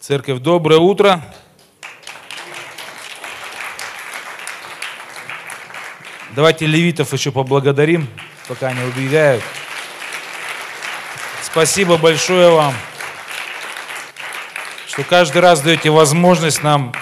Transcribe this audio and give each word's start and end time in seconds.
Церковь, 0.00 0.38
доброе 0.38 0.78
утро. 0.78 1.20
Давайте 6.36 6.66
левитов 6.66 7.12
еще 7.12 7.32
поблагодарим, 7.32 8.08
пока 8.46 8.68
они 8.68 8.80
убегают. 8.82 9.42
Спасибо 11.42 11.98
большое 11.98 12.48
вам, 12.48 12.74
что 14.86 15.02
каждый 15.02 15.42
раз 15.42 15.62
даете 15.62 15.90
возможность 15.90 16.62
нам 16.62 16.94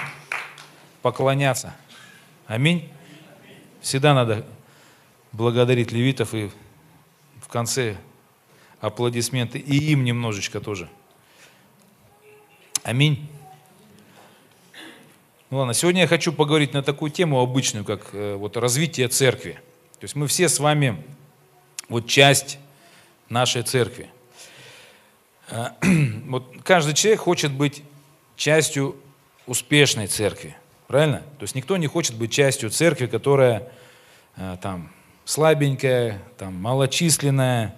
поклоняться. 1.03 1.75
Аминь. 2.47 2.91
Всегда 3.79 4.15
надо 4.15 4.43
благодарить 5.31 5.91
левитов 5.91 6.33
и 6.33 6.49
в 7.41 7.47
конце 7.47 7.95
аплодисменты 8.81 9.59
и 9.59 9.91
им 9.91 10.03
немножечко 10.03 10.59
тоже. 10.59 10.89
Аминь. 12.87 13.29
Ну 15.49 15.57
ладно, 15.57 15.73
сегодня 15.73 16.03
я 16.03 16.07
хочу 16.07 16.31
поговорить 16.31 16.71
на 16.71 16.81
такую 16.81 17.11
тему 17.11 17.41
обычную, 17.41 17.83
как 17.83 18.11
э, 18.13 18.35
вот 18.35 18.55
развитие 18.55 19.09
церкви. 19.09 19.59
То 19.99 20.05
есть 20.05 20.15
мы 20.15 20.25
все 20.27 20.47
с 20.47 20.57
вами 20.57 21.03
вот 21.89 22.07
часть 22.07 22.57
нашей 23.27 23.63
церкви. 23.63 24.07
Э, 25.49 25.71
вот 26.27 26.49
каждый 26.63 26.93
человек 26.93 27.19
хочет 27.19 27.51
быть 27.51 27.83
частью 28.37 28.95
успешной 29.47 30.07
церкви, 30.07 30.55
правильно? 30.87 31.23
То 31.39 31.43
есть 31.43 31.55
никто 31.55 31.75
не 31.75 31.87
хочет 31.87 32.15
быть 32.15 32.31
частью 32.31 32.69
церкви, 32.69 33.07
которая 33.07 33.69
э, 34.37 34.55
там 34.61 34.93
слабенькая, 35.25 36.21
там 36.37 36.55
малочисленная, 36.55 37.75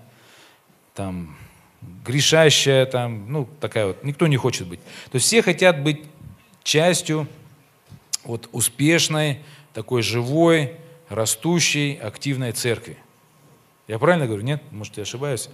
там 0.94 1.36
грешащая, 1.82 2.86
там, 2.86 3.32
ну 3.32 3.48
такая 3.60 3.88
вот. 3.88 4.04
Никто 4.04 4.28
не 4.28 4.38
хочет 4.38 4.68
быть. 4.68 4.80
То 5.12 5.16
есть 5.16 5.26
все 5.26 5.42
хотят 5.42 5.82
быть 5.84 6.04
частью 6.64 7.28
вот 8.24 8.50
успешной, 8.52 9.40
такой 9.74 10.02
живой, 10.02 10.76
растущей, 11.10 11.98
активной 12.02 12.52
церкви. 12.52 12.98
Я 13.88 13.98
правильно 13.98 14.28
говорю? 14.28 14.44
Нет? 14.44 14.62
Может, 14.72 14.98
я 14.98 15.04
ошибаюсь? 15.04 15.50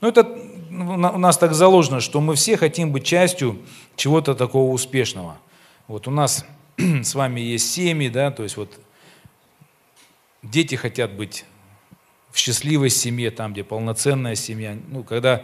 Ну, 0.00 0.08
это 0.08 0.22
у 0.70 1.18
нас 1.18 1.36
так 1.38 1.54
заложено, 1.54 2.00
что 2.00 2.20
мы 2.20 2.34
все 2.34 2.56
хотим 2.56 2.92
быть 2.92 3.04
частью 3.04 3.58
чего-то 3.96 4.34
такого 4.34 4.72
успешного. 4.72 5.38
Вот 5.86 6.06
у 6.06 6.10
нас 6.10 6.46
с 6.76 7.14
вами 7.14 7.40
есть 7.40 7.70
семьи, 7.72 8.08
да, 8.08 8.30
то 8.30 8.42
есть 8.42 8.56
вот 8.56 8.78
дети 10.42 10.76
хотят 10.76 11.12
быть 11.12 11.44
в 12.30 12.38
счастливой 12.38 12.90
семье, 12.90 13.30
там, 13.30 13.52
где 13.52 13.64
полноценная 13.64 14.34
семья. 14.34 14.76
Ну, 14.88 15.02
когда, 15.02 15.42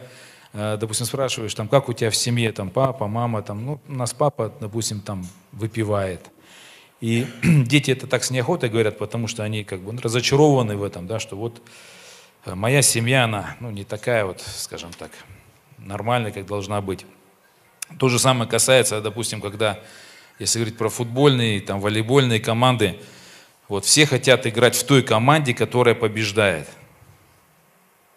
э, 0.52 0.76
допустим, 0.78 1.06
спрашиваешь, 1.06 1.54
там, 1.54 1.68
как 1.68 1.88
у 1.88 1.92
тебя 1.92 2.10
в 2.10 2.16
семье, 2.16 2.52
там, 2.52 2.70
папа, 2.70 3.06
мама, 3.06 3.42
там, 3.42 3.64
ну, 3.64 3.80
у 3.88 3.92
нас 3.92 4.12
папа, 4.12 4.52
допустим, 4.60 5.00
там, 5.00 5.26
выпивает. 5.52 6.30
И 7.00 7.26
дети 7.42 7.90
это 7.90 8.06
так 8.06 8.24
с 8.24 8.30
неохотой 8.30 8.68
говорят, 8.68 8.98
потому 8.98 9.28
что 9.28 9.42
они 9.42 9.64
как 9.64 9.80
бы 9.80 9.96
разочарованы 10.00 10.76
в 10.76 10.82
этом, 10.82 11.06
да, 11.06 11.18
что 11.18 11.36
вот 11.36 11.60
э, 12.44 12.54
моя 12.54 12.82
семья, 12.82 13.24
она 13.24 13.56
ну, 13.60 13.70
не 13.70 13.84
такая 13.84 14.24
вот, 14.24 14.40
скажем 14.40 14.90
так, 14.98 15.10
нормальная, 15.78 16.32
как 16.32 16.46
должна 16.46 16.80
быть. 16.80 17.04
То 17.98 18.08
же 18.08 18.18
самое 18.18 18.48
касается, 18.48 19.00
допустим, 19.00 19.40
когда, 19.40 19.78
если 20.38 20.58
говорить 20.58 20.78
про 20.78 20.88
футбольные, 20.88 21.60
там, 21.60 21.80
волейбольные 21.80 22.40
команды, 22.40 22.98
вот 23.68 23.84
все 23.84 24.06
хотят 24.06 24.46
играть 24.46 24.76
в 24.76 24.84
той 24.84 25.02
команде, 25.02 25.54
которая 25.54 25.94
побеждает. 25.94 26.68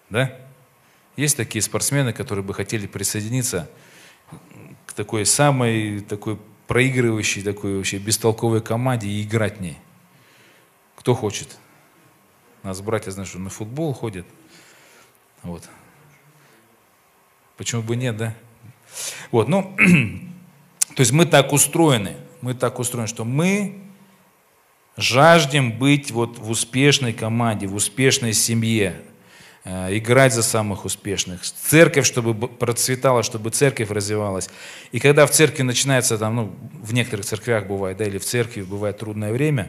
Да? 0.10 0.36
Есть 1.16 1.38
такие 1.38 1.62
спортсмены, 1.62 2.14
которые 2.14 2.44
бы 2.44 2.54
хотели 2.54 2.86
присоединиться 2.86 3.70
к 4.86 4.94
такой 4.94 5.26
самой 5.26 6.02
такой 6.02 6.38
проигрывающей, 6.68 7.42
такой 7.42 7.78
вообще 7.78 7.98
бестолковой 7.98 8.62
команде 8.62 9.08
и 9.08 9.24
играть 9.24 9.58
в 9.58 9.62
ней. 9.62 9.78
Кто 10.96 11.16
хочет? 11.16 11.58
У 12.64 12.68
нас 12.68 12.82
братья, 12.82 13.12
знаешь, 13.12 13.34
на 13.34 13.50
футбол 13.50 13.94
ходят. 13.94 14.26
Вот. 15.44 15.64
Почему 17.56 17.82
бы 17.82 17.96
нет, 17.96 18.18
да? 18.18 18.36
Вот, 19.32 19.48
ну, 19.48 19.76
то 20.96 21.00
есть 21.00 21.12
мы 21.14 21.26
так 21.26 21.54
устроены, 21.54 22.18
мы 22.42 22.54
так 22.54 22.80
устроены, 22.80 23.08
что 23.08 23.24
мы 23.24 23.87
жаждем 24.98 25.72
быть 25.72 26.12
вот 26.12 26.38
в 26.40 26.50
успешной 26.50 27.14
команде, 27.14 27.68
в 27.68 27.76
успешной 27.76 28.34
семье, 28.34 29.02
Э, 29.70 29.98
играть 29.98 30.34
за 30.34 30.44
самых 30.44 30.86
успешных, 30.86 31.42
церковь, 31.42 32.06
чтобы 32.06 32.48
процветала, 32.48 33.22
чтобы 33.22 33.50
церковь 33.50 33.90
развивалась. 33.90 34.50
И 34.94 35.00
когда 35.02 35.26
в 35.26 35.32
церкви 35.32 35.64
начинается, 35.64 36.18
там, 36.18 36.36
ну, 36.38 36.56
в 36.82 36.94
некоторых 36.94 37.26
церквях 37.26 37.68
бывает, 37.68 37.98
да, 37.98 38.06
или 38.06 38.18
в 38.18 38.24
церкви 38.24 38.62
бывает 38.62 38.98
трудное 38.98 39.34
время, 39.34 39.68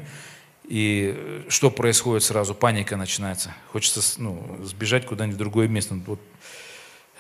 и 0.69 1.15
э, 1.17 1.43
что 1.49 1.73
происходит 1.73 2.23
сразу? 2.23 2.55
Паника 2.55 2.97
начинается. 2.97 3.53
Хочется 3.73 4.01
ну, 4.19 4.61
сбежать 4.63 5.05
куда-нибудь 5.05 5.35
в 5.35 5.39
другое 5.39 5.67
место. 5.67 5.99
Вот, 6.07 6.21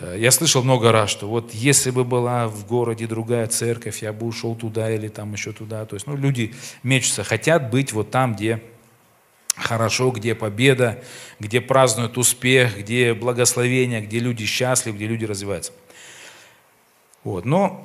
я 0.00 0.30
слышал 0.30 0.62
много 0.62 0.92
раз, 0.92 1.10
что 1.10 1.28
вот 1.28 1.52
если 1.52 1.90
бы 1.90 2.04
была 2.04 2.46
в 2.46 2.66
городе 2.66 3.06
другая 3.06 3.46
церковь, 3.48 4.02
я 4.02 4.12
бы 4.12 4.26
ушел 4.26 4.54
туда 4.54 4.90
или 4.92 5.08
там 5.08 5.32
еще 5.32 5.52
туда. 5.52 5.84
То 5.86 5.94
есть 5.96 6.06
ну, 6.06 6.16
люди 6.16 6.54
мечутся, 6.82 7.24
хотят 7.24 7.70
быть 7.70 7.92
вот 7.92 8.10
там, 8.10 8.34
где 8.34 8.62
хорошо, 9.56 10.10
где 10.10 10.34
победа, 10.34 11.02
где 11.40 11.60
празднуют 11.60 12.16
успех, 12.16 12.78
где 12.78 13.12
благословение, 13.12 14.00
где 14.00 14.20
люди 14.20 14.46
счастливы, 14.46 14.96
где 14.96 15.06
люди 15.06 15.24
развиваются. 15.24 15.72
Вот. 17.24 17.44
Но 17.44 17.82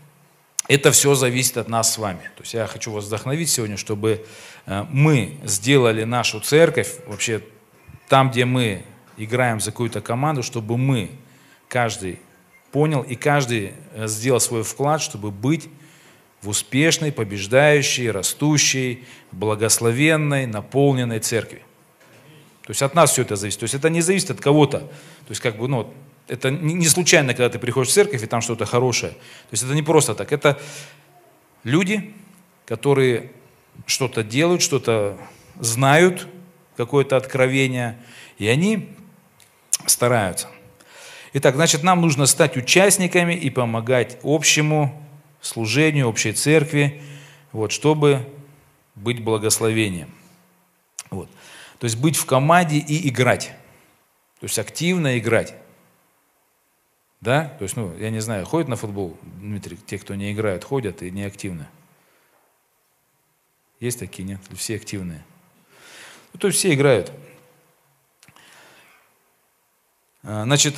это 0.68 0.90
все 0.90 1.14
зависит 1.14 1.58
от 1.58 1.68
нас 1.68 1.92
с 1.92 1.98
вами. 1.98 2.22
То 2.36 2.42
есть 2.42 2.54
я 2.54 2.66
хочу 2.66 2.90
вас 2.90 3.04
вдохновить 3.04 3.50
сегодня, 3.50 3.76
чтобы 3.76 4.24
э, 4.66 4.86
мы 4.90 5.36
сделали 5.44 6.04
нашу 6.04 6.40
церковь, 6.40 6.94
вообще 7.06 7.42
там, 8.08 8.30
где 8.30 8.44
мы 8.44 8.84
играем 9.16 9.60
за 9.60 9.70
какую-то 9.70 10.00
команду, 10.00 10.42
чтобы 10.42 10.78
мы, 10.78 11.10
каждый 11.72 12.18
понял 12.70 13.00
и 13.00 13.14
каждый 13.14 13.72
э, 13.94 14.06
сделал 14.06 14.40
свой 14.40 14.62
вклад, 14.62 15.00
чтобы 15.00 15.30
быть 15.30 15.70
в 16.42 16.48
успешной, 16.50 17.12
побеждающей, 17.12 18.10
растущей, 18.10 19.04
благословенной, 19.30 20.44
наполненной 20.46 21.20
церкви. 21.20 21.62
То 22.66 22.70
есть 22.70 22.82
от 22.82 22.94
нас 22.94 23.12
все 23.12 23.22
это 23.22 23.36
зависит. 23.36 23.60
То 23.60 23.64
есть 23.64 23.74
это 23.74 23.88
не 23.88 24.02
зависит 24.02 24.30
от 24.30 24.40
кого-то. 24.40 24.80
То 24.80 25.30
есть 25.30 25.40
как 25.40 25.56
бы, 25.56 25.66
ну, 25.66 25.92
это 26.28 26.50
не 26.50 26.86
случайно, 26.88 27.32
когда 27.32 27.48
ты 27.48 27.58
приходишь 27.58 27.90
в 27.90 27.94
церковь 27.94 28.22
и 28.22 28.26
там 28.26 28.42
что-то 28.42 28.66
хорошее. 28.66 29.12
То 29.12 29.52
есть 29.52 29.62
это 29.62 29.74
не 29.74 29.82
просто 29.82 30.14
так. 30.14 30.30
Это 30.30 30.60
люди, 31.64 32.14
которые 32.66 33.32
что-то 33.86 34.22
делают, 34.22 34.60
что-то 34.60 35.16
знают, 35.58 36.26
какое-то 36.76 37.16
откровение, 37.16 37.98
и 38.38 38.46
они 38.46 38.90
стараются. 39.86 40.48
Итак, 41.34 41.54
значит, 41.54 41.82
нам 41.82 42.00
нужно 42.00 42.26
стать 42.26 42.56
участниками 42.56 43.34
и 43.34 43.48
помогать 43.48 44.18
общему 44.22 45.02
служению, 45.40 46.08
общей 46.08 46.32
церкви, 46.32 47.02
вот, 47.52 47.72
чтобы 47.72 48.28
быть 48.94 49.22
благословением. 49.22 50.10
Вот. 51.10 51.30
То 51.78 51.84
есть 51.84 51.98
быть 51.98 52.16
в 52.16 52.26
команде 52.26 52.78
и 52.78 53.08
играть. 53.08 53.52
То 54.40 54.44
есть 54.44 54.58
активно 54.58 55.18
играть. 55.18 55.54
Да? 57.20 57.54
То 57.58 57.62
есть, 57.62 57.76
ну, 57.76 57.96
я 57.98 58.10
не 58.10 58.20
знаю, 58.20 58.44
ходят 58.44 58.68
на 58.68 58.76
футбол, 58.76 59.16
Дмитрий, 59.22 59.76
те, 59.86 59.98
кто 59.98 60.14
не 60.14 60.32
играют, 60.32 60.64
ходят 60.64 61.02
и 61.02 61.10
не 61.10 61.24
активны. 61.24 61.66
Есть 63.80 64.00
такие, 64.00 64.24
нет? 64.24 64.40
Все 64.54 64.76
активные. 64.76 65.24
Ну, 66.32 66.40
то 66.40 66.48
есть 66.48 66.58
все 66.58 66.74
играют. 66.74 67.12
А, 70.24 70.44
значит, 70.44 70.74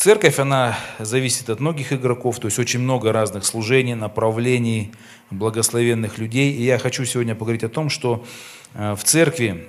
Церковь, 0.00 0.38
она 0.38 0.78
зависит 0.98 1.50
от 1.50 1.60
многих 1.60 1.92
игроков, 1.92 2.38
то 2.38 2.46
есть 2.46 2.58
очень 2.58 2.80
много 2.80 3.12
разных 3.12 3.44
служений, 3.44 3.92
направлений, 3.92 4.92
благословенных 5.30 6.16
людей. 6.16 6.54
И 6.54 6.62
я 6.62 6.78
хочу 6.78 7.04
сегодня 7.04 7.34
поговорить 7.34 7.64
о 7.64 7.68
том, 7.68 7.90
что 7.90 8.24
э, 8.72 8.94
в 8.94 9.04
церкви 9.04 9.68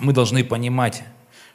мы 0.00 0.12
должны 0.12 0.44
понимать, 0.44 1.02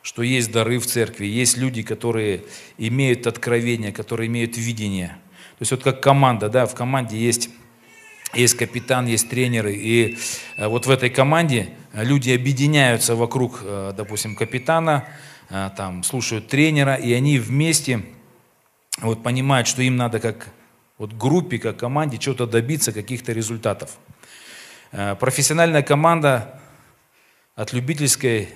что 0.01 0.23
есть 0.23 0.51
дары 0.51 0.79
в 0.79 0.88
церкви, 0.88 1.27
есть 1.27 1.56
люди, 1.57 1.83
которые 1.83 2.45
имеют 2.79 3.27
откровение, 3.27 3.91
которые 3.91 4.25
имеют 4.25 4.57
видение. 4.57 5.09
То 5.09 5.62
есть 5.62 5.71
вот 5.71 5.83
как 5.83 6.01
команда, 6.01 6.50
да, 6.50 6.65
в 6.65 6.73
команде 6.73 7.19
есть 7.19 7.51
есть 8.33 8.56
капитан, 8.56 9.06
есть 9.06 9.29
тренеры, 9.29 9.75
и 9.75 10.17
э, 10.57 10.67
вот 10.67 10.88
в 10.88 10.89
этой 10.89 11.12
команде 11.12 11.69
люди 11.94 12.31
объединяются 12.31 13.13
вокруг, 13.15 13.59
э, 13.62 13.94
допустим, 13.95 14.35
капитана, 14.35 15.07
там, 15.53 16.01
слушают 16.01 16.47
тренера, 16.47 16.95
и 16.95 17.13
они 17.13 17.38
вместе 17.38 18.03
вот, 19.01 19.21
понимают, 19.21 19.67
что 19.67 19.83
им 19.83 19.97
надо 19.97 20.19
как 20.19 20.47
вот, 20.97 21.13
группе, 21.13 21.59
как 21.59 21.77
команде 21.77 22.17
чего-то 22.17 22.47
добиться, 22.47 22.91
каких-то 22.91 23.33
результатов. 23.33 23.97
А, 24.91 25.13
профессиональная 25.13 25.83
команда 25.83 26.59
от 27.55 27.71
любительской 27.71 28.50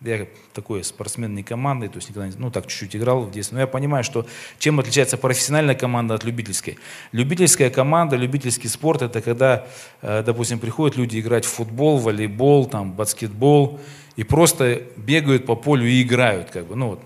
Я 0.00 0.28
такой 0.52 0.84
спортсмен 0.84 1.34
не 1.34 1.42
командный, 1.42 1.88
то 1.88 1.96
есть 1.96 2.10
никогда 2.10 2.28
не, 2.28 2.34
ну 2.36 2.50
так 2.52 2.68
чуть-чуть 2.68 2.94
играл 2.94 3.22
в 3.22 3.32
детстве. 3.32 3.56
Но 3.56 3.60
я 3.62 3.66
понимаю, 3.66 4.04
что 4.04 4.24
чем 4.60 4.78
отличается 4.78 5.16
профессиональная 5.16 5.74
команда 5.74 6.14
от 6.14 6.22
любительской. 6.22 6.78
Любительская 7.10 7.70
команда, 7.70 8.14
любительский 8.14 8.68
спорт, 8.68 9.02
это 9.02 9.20
когда, 9.20 9.66
э, 10.02 10.22
допустим, 10.24 10.60
приходят 10.60 10.96
люди 10.96 11.18
играть 11.18 11.44
в 11.44 11.48
футбол, 11.48 11.98
волейбол, 11.98 12.66
там, 12.66 12.92
баскетбол, 12.92 13.80
и 14.16 14.24
просто 14.24 14.82
бегают 14.96 15.46
по 15.46 15.54
полю 15.54 15.86
и 15.86 16.02
играют, 16.02 16.50
как 16.50 16.66
бы, 16.66 16.74
ну 16.74 16.88
вот, 16.88 17.02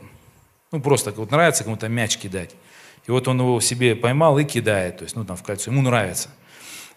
ну 0.72 0.80
просто 0.80 1.12
вот 1.12 1.30
нравится 1.30 1.64
кому-то 1.64 1.88
мяч 1.88 2.16
кидать. 2.16 2.54
И 3.06 3.10
вот 3.10 3.26
он 3.28 3.40
его 3.40 3.60
себе 3.60 3.96
поймал 3.96 4.38
и 4.38 4.44
кидает, 4.44 4.98
то 4.98 5.04
есть, 5.04 5.16
ну 5.16 5.24
там 5.24 5.36
в 5.36 5.42
кольцо, 5.42 5.70
ему 5.70 5.82
нравится. 5.82 6.30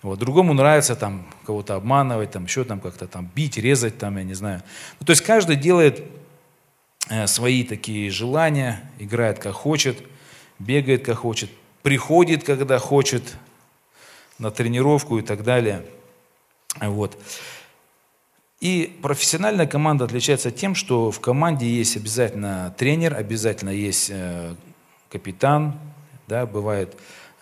Вот. 0.04 0.20
Другому 0.20 0.54
нравится 0.54 0.98
там 0.98 1.26
кого-то 1.46 1.76
обманывать, 1.76 2.32
там 2.32 2.44
еще 2.44 2.66
там 2.66 2.82
как-то 2.82 3.08
там 3.08 3.32
бить, 3.34 3.58
резать, 3.58 3.98
там, 3.98 4.18
я 4.18 4.24
не 4.24 4.34
знаю. 4.34 4.62
Ну, 5.00 5.06
то 5.06 5.12
есть 5.12 5.24
каждый 5.24 5.56
делает 5.56 6.04
э, 7.10 7.26
свои 7.26 7.64
такие 7.64 8.12
желания, 8.12 8.92
играет 9.00 9.40
как 9.40 9.54
хочет, 9.54 10.04
бегает 10.60 11.06
как 11.06 11.20
хочет, 11.20 11.50
приходит, 11.84 12.44
когда 12.44 12.80
хочет 12.80 13.38
на 14.40 14.52
тренировку 14.52 15.20
и 15.20 15.22
так 15.22 15.44
далее. 15.44 15.86
Вот. 16.82 17.18
И 18.64 18.98
профессиональная 19.02 19.68
команда 19.68 20.06
отличается 20.06 20.50
тем, 20.50 20.74
что 20.74 21.12
в 21.12 21.20
команде 21.20 21.68
есть 21.68 21.98
обязательно 21.98 22.74
тренер, 22.78 23.16
обязательно 23.16 23.70
есть 23.70 24.10
э, 24.10 24.56
капитан, 25.10 25.78
да, 26.28 26.46
бывает 26.46 26.96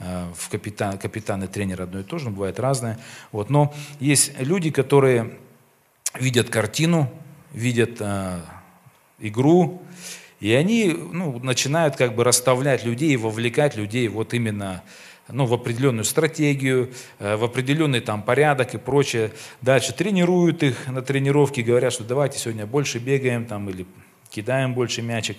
Э, 0.03 0.31
в 0.35 0.49
капитан, 0.49 0.97
капитан 0.97 1.43
и 1.43 1.47
тренер 1.47 1.83
одно 1.83 1.99
и 1.99 2.03
то 2.03 2.17
же, 2.17 2.25
но 2.25 2.31
бывает 2.31 2.59
разное. 2.59 2.99
Вот. 3.31 3.51
Но 3.51 3.71
есть 3.99 4.31
люди, 4.39 4.71
которые 4.71 5.37
видят 6.15 6.49
картину, 6.49 7.11
видят 7.53 7.97
э, 7.99 8.39
игру, 9.19 9.83
и 10.39 10.53
они 10.53 10.87
ну, 10.89 11.37
начинают 11.39 11.97
как 11.97 12.15
бы 12.15 12.23
расставлять 12.23 12.83
людей, 12.83 13.15
вовлекать 13.15 13.75
людей 13.75 14.07
вот 14.07 14.33
именно 14.33 14.81
ну, 15.27 15.45
в 15.45 15.53
определенную 15.53 16.03
стратегию, 16.03 16.91
э, 17.19 17.35
в 17.35 17.43
определенный 17.43 18.01
там 18.01 18.23
порядок 18.23 18.73
и 18.75 18.77
прочее. 18.77 19.31
Дальше 19.61 19.93
тренируют 19.93 20.63
их 20.63 20.87
на 20.87 21.01
тренировке, 21.01 21.61
говорят, 21.61 21.93
что 21.93 22.03
давайте 22.03 22.39
сегодня 22.39 22.65
больше 22.65 22.99
бегаем 22.99 23.45
там, 23.45 23.69
или 23.69 23.85
кидаем 24.29 24.73
больше 24.73 25.01
мячик. 25.01 25.37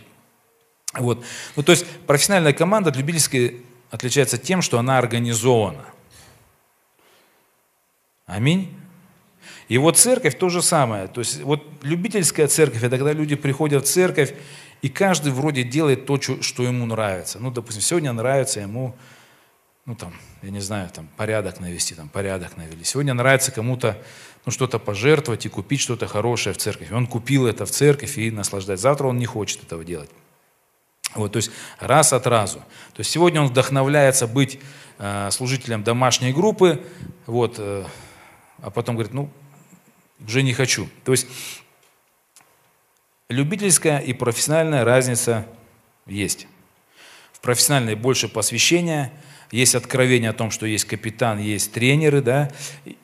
Вот. 0.95 1.25
Ну, 1.57 1.63
то 1.63 1.73
есть 1.73 1.87
профессиональная 2.07 2.53
команда 2.53 2.91
от 2.91 2.97
любительской 2.97 3.63
отличается 3.91 4.39
тем, 4.39 4.63
что 4.63 4.79
она 4.79 4.99
организована. 4.99 5.85
Аминь. 8.27 8.75
И 9.69 9.79
вот 9.79 9.99
церковь 9.99 10.39
то 10.39 10.49
же 10.49 10.63
самое. 10.63 11.09
То 11.09 11.21
есть 11.21 11.43
вот 11.43 11.67
любительская 11.83 12.47
церковь, 12.47 12.83
это 12.83 12.97
когда 12.97 13.13
люди 13.13 13.37
приходят 13.37 13.85
в 13.85 13.91
церковь, 13.91 14.35
и 14.83 14.89
каждый 14.89 15.33
вроде 15.33 15.63
делает 15.63 16.07
то, 16.07 16.21
что 16.21 16.63
ему 16.63 16.87
нравится. 16.87 17.39
Ну, 17.39 17.51
допустим, 17.51 17.83
сегодня 17.83 18.13
нравится 18.13 18.61
ему, 18.61 18.95
ну 19.85 19.97
там, 19.97 20.15
я 20.43 20.51
не 20.51 20.61
знаю, 20.61 20.89
там 20.91 21.09
порядок 21.17 21.61
навести, 21.61 21.95
там 21.95 22.09
порядок 22.09 22.57
навели. 22.57 22.85
Сегодня 22.85 23.15
нравится 23.15 23.51
кому-то 23.51 24.01
ну, 24.45 24.53
что-то 24.53 24.79
пожертвовать 24.79 25.47
и 25.47 25.49
купить 25.49 25.81
что-то 25.81 26.07
хорошее 26.07 26.55
в 26.55 26.59
церковь. 26.59 26.93
Он 26.93 27.07
купил 27.07 27.47
это 27.47 27.67
в 27.67 27.71
церковь 27.71 28.17
и 28.19 28.31
наслаждается. 28.31 28.83
Завтра 28.83 29.09
он 29.09 29.19
не 29.19 29.27
хочет 29.27 29.63
этого 29.63 29.85
делать. 29.85 30.11
Вот, 31.15 31.33
то 31.33 31.37
есть 31.37 31.51
раз 31.79 32.13
от 32.13 32.27
разу. 32.27 32.59
То 32.95 33.01
есть 33.01 33.11
сегодня 33.11 33.43
он 33.43 33.49
вдохновляется 33.49 34.27
быть 34.27 34.59
э, 34.99 35.31
служителем 35.31 35.83
домашней 35.83 36.33
группы, 36.33 36.83
вот, 37.27 37.57
э, 37.59 37.85
а 38.63 38.71
потом 38.71 38.95
говорит, 38.95 39.13
ну, 39.13 39.31
уже 40.27 40.43
не 40.43 40.55
хочу. 40.55 40.89
То 41.05 41.13
есть 41.13 41.27
любительская 43.29 43.99
и 43.99 44.13
профессиональная 44.13 44.85
разница 44.85 45.47
есть. 46.07 46.47
В 47.33 47.41
профессиональной 47.41 47.95
больше 47.95 48.29
посвящения, 48.29 49.13
есть 49.53 49.75
откровение 49.75 50.31
о 50.31 50.33
том, 50.33 50.51
что 50.51 50.67
есть 50.67 50.87
капитан, 50.87 51.39
есть 51.39 51.73
тренеры, 51.73 52.23
да, 52.23 52.51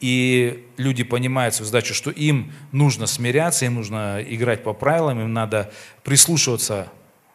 и 0.00 0.66
люди 0.78 1.04
понимают 1.04 1.54
свою 1.54 1.66
задачу, 1.66 1.92
что 1.92 2.10
им 2.10 2.52
нужно 2.72 3.06
смиряться, 3.06 3.66
им 3.66 3.74
нужно 3.74 4.24
играть 4.26 4.64
по 4.64 4.72
правилам, 4.72 5.20
им 5.20 5.32
надо 5.32 5.70
прислушиваться 6.02 6.90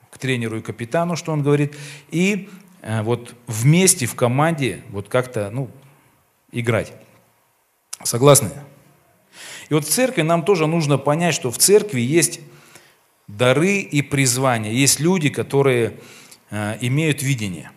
к 0.09 0.17
тренеру 0.17 0.57
и 0.57 0.61
капитану, 0.61 1.15
что 1.15 1.31
он 1.31 1.43
говорит, 1.43 1.75
и 2.09 2.49
э, 2.81 3.03
вот 3.03 3.35
вместе 3.45 4.07
в 4.07 4.15
команде 4.15 4.83
вот 4.89 5.09
как-то 5.09 5.51
ну, 5.51 5.69
играть. 6.51 6.91
Согласны? 8.03 8.49
И 9.69 9.73
вот 9.75 9.85
в 9.85 9.89
церкви 9.89 10.23
нам 10.23 10.43
тоже 10.43 10.65
нужно 10.65 10.97
понять, 10.97 11.35
что 11.35 11.51
в 11.51 11.57
церкви 11.59 12.01
есть 12.01 12.39
дары 13.27 13.77
и 13.77 14.01
призвания. 14.01 14.71
Есть 14.71 14.99
люди, 14.99 15.29
которые 15.29 15.99
э, 16.49 16.77
имеют 16.81 17.21
видение. 17.21 17.71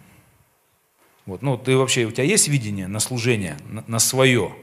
Вот, 1.26 1.42
ну, 1.42 1.58
ты 1.58 1.76
вообще, 1.76 2.04
у 2.04 2.12
тебя 2.12 2.24
есть 2.24 2.48
видение 2.48 2.86
на 2.86 3.00
служение, 3.00 3.56
на, 3.68 3.84
на 3.86 3.98
свое? 3.98 4.54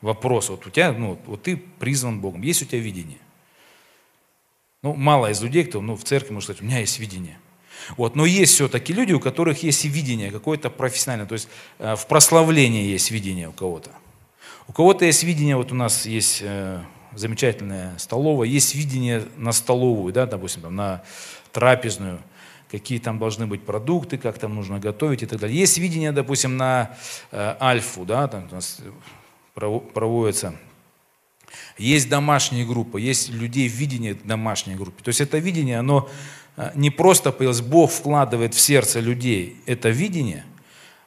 Вопрос. 0.00 0.48
Вот 0.48 0.66
у 0.66 0.70
тебя, 0.70 0.92
ну, 0.92 1.18
вот 1.26 1.42
ты 1.42 1.56
призван 1.56 2.20
Богом. 2.20 2.42
Есть 2.42 2.62
у 2.62 2.64
тебя 2.64 2.80
видение? 2.80 3.18
Ну, 4.82 4.94
мало 4.94 5.30
из 5.30 5.42
людей, 5.42 5.64
кто 5.64 5.80
ну, 5.80 5.96
в 5.96 6.04
церкви 6.04 6.32
может 6.32 6.46
сказать, 6.46 6.62
у 6.62 6.64
меня 6.64 6.78
есть 6.78 6.98
видение. 6.98 7.38
Вот. 7.96 8.16
Но 8.16 8.26
есть 8.26 8.54
все-таки 8.54 8.92
люди, 8.92 9.12
у 9.12 9.20
которых 9.20 9.62
есть 9.62 9.84
и 9.84 9.88
видение 9.88 10.30
какое-то 10.30 10.70
профессиональное. 10.70 11.26
То 11.26 11.34
есть 11.34 11.48
э, 11.78 11.96
в 11.96 12.06
прославлении 12.06 12.84
есть 12.84 13.10
видение 13.10 13.48
у 13.48 13.52
кого-то. 13.52 13.90
У 14.66 14.72
кого-то 14.72 15.04
есть 15.04 15.22
видение, 15.24 15.56
вот 15.56 15.72
у 15.72 15.74
нас 15.74 16.06
есть 16.06 16.40
э, 16.42 16.80
замечательная 17.14 17.96
столовая, 17.98 18.48
есть 18.48 18.74
видение 18.74 19.24
на 19.36 19.52
столовую, 19.52 20.12
да, 20.12 20.26
допустим, 20.26 20.62
там, 20.62 20.76
на 20.76 21.02
трапезную, 21.52 22.20
какие 22.70 22.98
там 22.98 23.18
должны 23.18 23.46
быть 23.46 23.62
продукты, 23.62 24.18
как 24.18 24.38
там 24.38 24.54
нужно 24.54 24.78
готовить 24.78 25.22
и 25.22 25.26
так 25.26 25.38
далее. 25.40 25.58
Есть 25.58 25.78
видение, 25.78 26.12
допустим, 26.12 26.56
на 26.56 26.96
э, 27.30 27.56
альфу, 27.60 28.04
да, 28.04 28.28
там 28.28 28.48
у 28.50 28.54
нас 28.54 28.80
проводится 29.54 30.54
есть 31.78 32.08
домашние 32.08 32.66
группы, 32.66 33.00
есть 33.00 33.30
людей 33.30 33.68
в 33.68 33.72
видении 33.72 34.12
домашней 34.12 34.74
группы. 34.74 35.02
То 35.02 35.08
есть 35.08 35.20
это 35.20 35.38
видение, 35.38 35.78
оно 35.78 36.08
э, 36.56 36.72
не 36.74 36.90
просто 36.90 37.32
появилось, 37.32 37.60
Бог 37.60 37.90
вкладывает 37.90 38.54
в 38.54 38.60
сердце 38.60 39.00
людей 39.00 39.56
это 39.66 39.90
видение, 39.90 40.44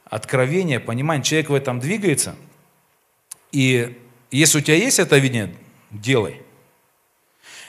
откровение, 0.05 0.79
понимание, 0.79 1.23
человек 1.23 1.49
в 1.49 1.53
этом 1.53 1.79
двигается. 1.79 2.35
И 3.51 3.99
если 4.31 4.59
у 4.59 4.61
тебя 4.61 4.77
есть 4.77 4.99
это 4.99 5.17
видение, 5.17 5.53
делай. 5.91 6.41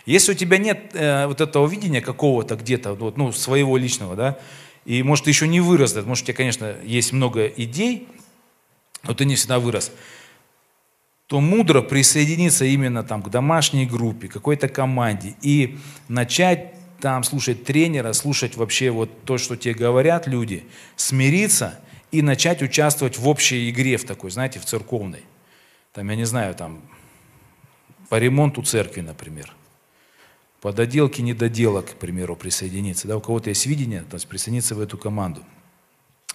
Если 0.06 0.32
у 0.32 0.34
тебя 0.34 0.58
нет 0.58 0.94
э, 0.94 1.26
вот 1.26 1.40
этого 1.40 1.66
видения 1.66 2.00
какого-то 2.00 2.56
где-то, 2.56 2.94
вот, 2.94 3.16
ну, 3.16 3.32
своего 3.32 3.76
личного, 3.76 4.16
да, 4.16 4.38
и 4.84 5.02
может 5.02 5.24
ты 5.24 5.30
еще 5.30 5.46
не 5.46 5.60
вырос, 5.60 5.94
может 6.04 6.24
у 6.24 6.26
тебя, 6.26 6.36
конечно, 6.36 6.74
есть 6.84 7.12
много 7.12 7.46
идей, 7.46 8.08
но 9.04 9.14
ты 9.14 9.24
не 9.24 9.36
всегда 9.36 9.58
вырос 9.58 9.92
то 11.32 11.40
мудро 11.40 11.80
присоединиться 11.80 12.66
именно 12.66 13.02
там 13.02 13.22
к 13.22 13.30
домашней 13.30 13.86
группе, 13.86 14.28
какой-то 14.28 14.68
команде 14.68 15.34
и 15.40 15.78
начать 16.06 16.74
там 17.00 17.24
слушать 17.24 17.64
тренера, 17.64 18.12
слушать 18.12 18.54
вообще 18.58 18.90
вот 18.90 19.24
то, 19.24 19.38
что 19.38 19.56
тебе 19.56 19.72
говорят 19.72 20.26
люди, 20.26 20.66
смириться 20.94 21.80
и 22.10 22.20
начать 22.20 22.60
участвовать 22.60 23.16
в 23.16 23.26
общей 23.26 23.70
игре 23.70 23.96
в 23.96 24.04
такой, 24.04 24.30
знаете, 24.30 24.60
в 24.60 24.66
церковной. 24.66 25.22
Там, 25.94 26.10
я 26.10 26.16
не 26.16 26.26
знаю, 26.26 26.54
там, 26.54 26.82
по 28.10 28.18
ремонту 28.18 28.62
церкви, 28.62 29.00
например. 29.00 29.54
По 30.62 30.72
доделке 30.72 31.22
недоделок, 31.22 31.90
к 31.90 31.94
примеру, 31.94 32.36
присоединиться. 32.36 33.08
Да, 33.08 33.16
у 33.16 33.20
кого-то 33.20 33.50
есть 33.50 33.66
видение, 33.66 34.04
то 34.08 34.14
есть 34.14 34.28
присоединиться 34.28 34.76
в 34.76 34.80
эту 34.80 34.96
команду. 34.96 35.42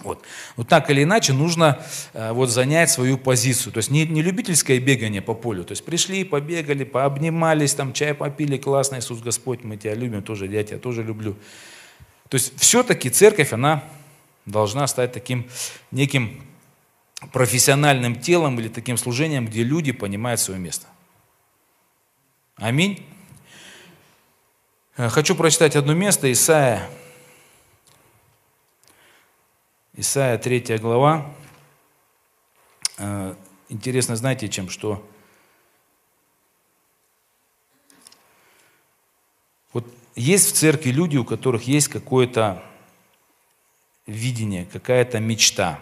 Вот. 0.01 0.21
вот 0.57 0.67
так 0.67 0.91
или 0.91 1.03
иначе 1.03 1.31
нужно 1.31 1.81
э, 2.13 2.33
вот 2.33 2.49
занять 2.49 2.91
свою 2.91 3.17
позицию. 3.17 3.71
То 3.71 3.77
есть 3.77 3.89
не, 3.89 4.05
не 4.05 4.21
любительское 4.21 4.79
бегание 4.79 5.21
по 5.21 5.33
полю. 5.33 5.63
То 5.63 5.71
есть 5.71 5.85
пришли, 5.85 6.25
побегали, 6.25 6.83
пообнимались, 6.83 7.73
там 7.73 7.93
чай 7.93 8.13
попили, 8.13 8.57
классно, 8.57 8.99
Иисус 8.99 9.21
Господь, 9.21 9.63
мы 9.63 9.77
тебя 9.77 9.95
любим, 9.95 10.21
тоже 10.21 10.45
я 10.47 10.63
тебя 10.63 10.77
тоже 10.77 11.03
люблю. 11.03 11.35
То 12.27 12.35
есть 12.35 12.59
все-таки 12.59 13.09
церковь, 13.09 13.53
она 13.53 13.81
должна 14.45 14.87
стать 14.87 15.13
таким 15.13 15.47
неким 15.91 16.41
профессиональным 17.31 18.19
телом 18.19 18.59
или 18.59 18.67
таким 18.67 18.97
служением, 18.97 19.47
где 19.47 19.63
люди 19.63 19.93
понимают 19.93 20.41
свое 20.41 20.59
место. 20.59 20.85
Аминь. 22.57 23.03
Э, 24.97 25.09
хочу 25.09 25.35
прочитать 25.35 25.75
одно 25.75 25.93
место, 25.93 26.31
Исаия 26.31 26.89
Исайя 29.93 30.39
3 30.39 30.77
глава. 30.79 31.31
Э, 32.97 33.35
интересно, 33.69 34.15
знаете, 34.15 34.49
чем? 34.49 34.69
Что 34.69 35.07
вот 39.71 39.85
есть 40.15 40.51
в 40.51 40.53
церкви 40.55 40.89
люди, 40.89 41.17
у 41.17 41.25
которых 41.25 41.63
есть 41.63 41.89
какое-то 41.89 42.63
видение, 44.07 44.65
какая-то 44.65 45.19
мечта. 45.19 45.79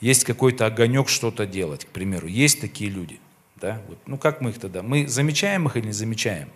Есть 0.00 0.24
какой-то 0.24 0.66
огонек 0.66 1.08
что-то 1.08 1.46
делать, 1.46 1.86
к 1.86 1.88
примеру. 1.88 2.26
Есть 2.26 2.60
такие 2.60 2.90
люди. 2.90 3.20
Да? 3.54 3.80
Вот. 3.88 3.98
Ну 4.04 4.18
как 4.18 4.42
мы 4.42 4.50
их 4.50 4.60
тогда? 4.60 4.82
Мы 4.82 5.08
замечаем 5.08 5.66
их 5.66 5.78
или 5.78 5.86
не 5.86 5.92
замечаем? 5.92 6.50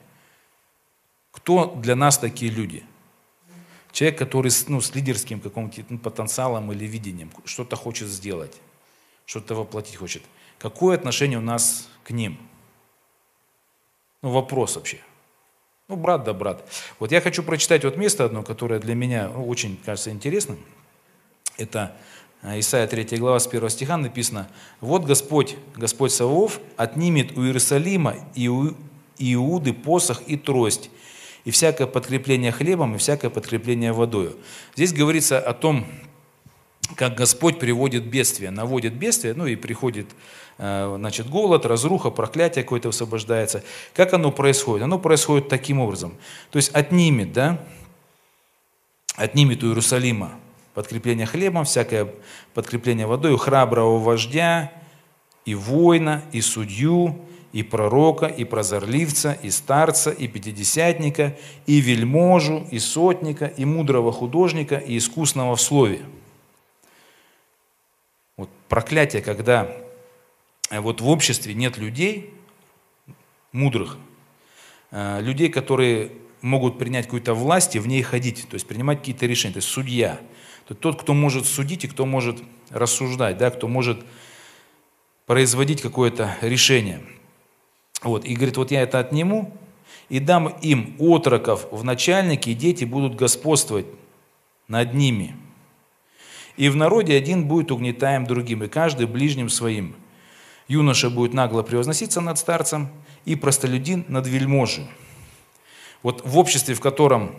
Кто 1.32 1.74
для 1.76 1.96
нас 1.96 2.18
такие 2.18 2.50
люди? 2.50 2.84
Человек, 3.92 4.18
который 4.18 4.52
ну, 4.68 4.80
с 4.80 4.94
лидерским 4.94 5.40
каким-то 5.40 5.92
ну, 5.92 5.98
потенциалом 5.98 6.70
или 6.72 6.84
видением, 6.84 7.30
что-то 7.44 7.76
хочет 7.76 8.08
сделать, 8.08 8.56
что-то 9.26 9.54
воплотить 9.54 9.96
хочет. 9.96 10.22
Какое 10.58 10.96
отношение 10.96 11.38
у 11.38 11.42
нас 11.42 11.88
к 12.04 12.10
ним? 12.10 12.38
Ну, 14.22 14.30
вопрос 14.30 14.76
вообще. 14.76 14.98
Ну, 15.88 15.96
брат 15.96 16.22
да 16.22 16.32
брат. 16.32 16.64
Вот 17.00 17.10
я 17.10 17.20
хочу 17.20 17.42
прочитать 17.42 17.84
вот 17.84 17.96
место 17.96 18.24
одно, 18.24 18.44
которое 18.44 18.78
для 18.78 18.94
меня 18.94 19.28
ну, 19.28 19.48
очень 19.48 19.76
кажется 19.84 20.10
интересным. 20.10 20.58
Это 21.56 21.96
э, 22.42 22.60
Исайя 22.60 22.86
3 22.86 23.16
глава 23.18 23.40
с 23.40 23.48
1 23.48 23.70
стиха 23.70 23.96
написано, 23.96 24.48
«Вот 24.80 25.04
Господь, 25.04 25.56
Господь 25.74 26.12
Савов, 26.12 26.60
отнимет 26.76 27.36
у 27.36 27.44
Иерусалима 27.44 28.16
и 28.34 28.46
у 28.46 28.76
Иуды 29.18 29.72
посох 29.72 30.22
и 30.28 30.36
трость, 30.36 30.90
и 31.44 31.50
всякое 31.50 31.86
подкрепление 31.86 32.52
хлебом, 32.52 32.94
и 32.94 32.98
всякое 32.98 33.30
подкрепление 33.30 33.92
водою». 33.92 34.36
Здесь 34.74 34.92
говорится 34.92 35.38
о 35.38 35.52
том, 35.54 35.86
как 36.96 37.14
Господь 37.14 37.58
приводит 37.58 38.06
бедствие, 38.06 38.50
наводит 38.50 38.94
бедствие, 38.94 39.34
ну 39.34 39.46
и 39.46 39.56
приходит 39.56 40.08
Э, 40.62 40.94
значит, 40.98 41.30
голод, 41.30 41.64
разруха, 41.64 42.10
проклятие 42.10 42.64
какое-то 42.64 42.88
высвобождается. 42.88 43.64
Как 43.94 44.12
оно 44.12 44.30
происходит? 44.30 44.84
Оно 44.84 44.98
происходит 44.98 45.48
таким 45.48 45.80
образом. 45.80 46.14
То 46.50 46.58
есть 46.58 46.68
отнимет, 46.74 47.32
да, 47.32 47.64
отнимет 49.16 49.64
у 49.64 49.68
Иерусалима 49.68 50.32
подкрепление 50.74 51.24
хлебом, 51.24 51.64
всякое 51.64 52.12
подкрепление 52.52 53.06
водой, 53.06 53.32
у 53.32 53.38
храброго 53.38 53.98
вождя, 53.98 54.70
и 55.46 55.54
воина, 55.54 56.22
и 56.32 56.42
судью, 56.42 57.18
и 57.52 57.62
пророка, 57.62 58.26
и 58.26 58.44
прозорливца, 58.44 59.38
и 59.42 59.50
старца, 59.50 60.10
и 60.10 60.28
пятидесятника, 60.28 61.36
и 61.66 61.80
вельможу, 61.80 62.66
и 62.70 62.78
сотника, 62.78 63.46
и 63.46 63.64
мудрого 63.64 64.12
художника, 64.12 64.76
и 64.76 64.98
искусного 64.98 65.56
в 65.56 65.60
слове. 65.60 66.00
Вот 68.36 68.48
проклятие, 68.68 69.22
когда 69.22 69.68
Э, 70.70 70.80
вот 70.80 71.00
в 71.00 71.08
обществе 71.08 71.52
нет 71.52 71.76
людей 71.76 72.32
мудрых, 73.52 73.98
э, 74.92 75.20
людей, 75.20 75.50
которые 75.50 76.12
могут 76.40 76.78
принять 76.78 77.04
какую-то 77.04 77.34
власть 77.34 77.76
и 77.76 77.78
в 77.80 77.86
ней 77.86 78.02
ходить, 78.02 78.46
то 78.48 78.54
есть 78.54 78.66
принимать 78.66 79.00
какие-то 79.00 79.26
решения, 79.26 79.54
то 79.54 79.58
есть 79.58 79.68
судья. 79.68 80.20
То 80.66 80.74
тот, 80.74 81.02
кто 81.02 81.12
может 81.12 81.44
судить 81.46 81.84
и 81.84 81.88
кто 81.88 82.06
может 82.06 82.38
рассуждать, 82.70 83.36
да, 83.36 83.50
кто 83.50 83.68
может 83.68 84.02
производить 85.26 85.82
какое-то 85.82 86.36
решение. 86.40 87.02
Вот, 88.02 88.24
и 88.24 88.34
говорит, 88.34 88.56
вот 88.56 88.70
я 88.70 88.82
это 88.82 88.98
отниму 88.98 89.52
и 90.08 90.18
дам 90.18 90.48
им 90.62 90.96
отроков 90.98 91.66
в 91.70 91.84
начальники, 91.84 92.50
и 92.50 92.54
дети 92.54 92.84
будут 92.84 93.14
господствовать 93.14 93.86
над 94.68 94.94
ними. 94.94 95.36
И 96.56 96.68
в 96.68 96.76
народе 96.76 97.16
один 97.16 97.46
будет 97.46 97.70
угнетаем 97.70 98.26
другим, 98.26 98.64
и 98.64 98.68
каждый 98.68 99.06
ближним 99.06 99.48
своим– 99.48 99.94
Юноша 100.70 101.10
будет 101.10 101.34
нагло 101.34 101.64
превозноситься 101.64 102.20
над 102.20 102.38
старцем, 102.38 102.90
и 103.24 103.34
простолюдин 103.34 104.04
над 104.06 104.28
вельможей. 104.28 104.86
Вот 106.04 106.24
в 106.24 106.38
обществе, 106.38 106.76
в 106.76 106.80
котором 106.80 107.34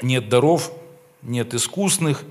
нет 0.00 0.28
даров, 0.28 0.70
нет 1.22 1.54
искусных, 1.54 2.22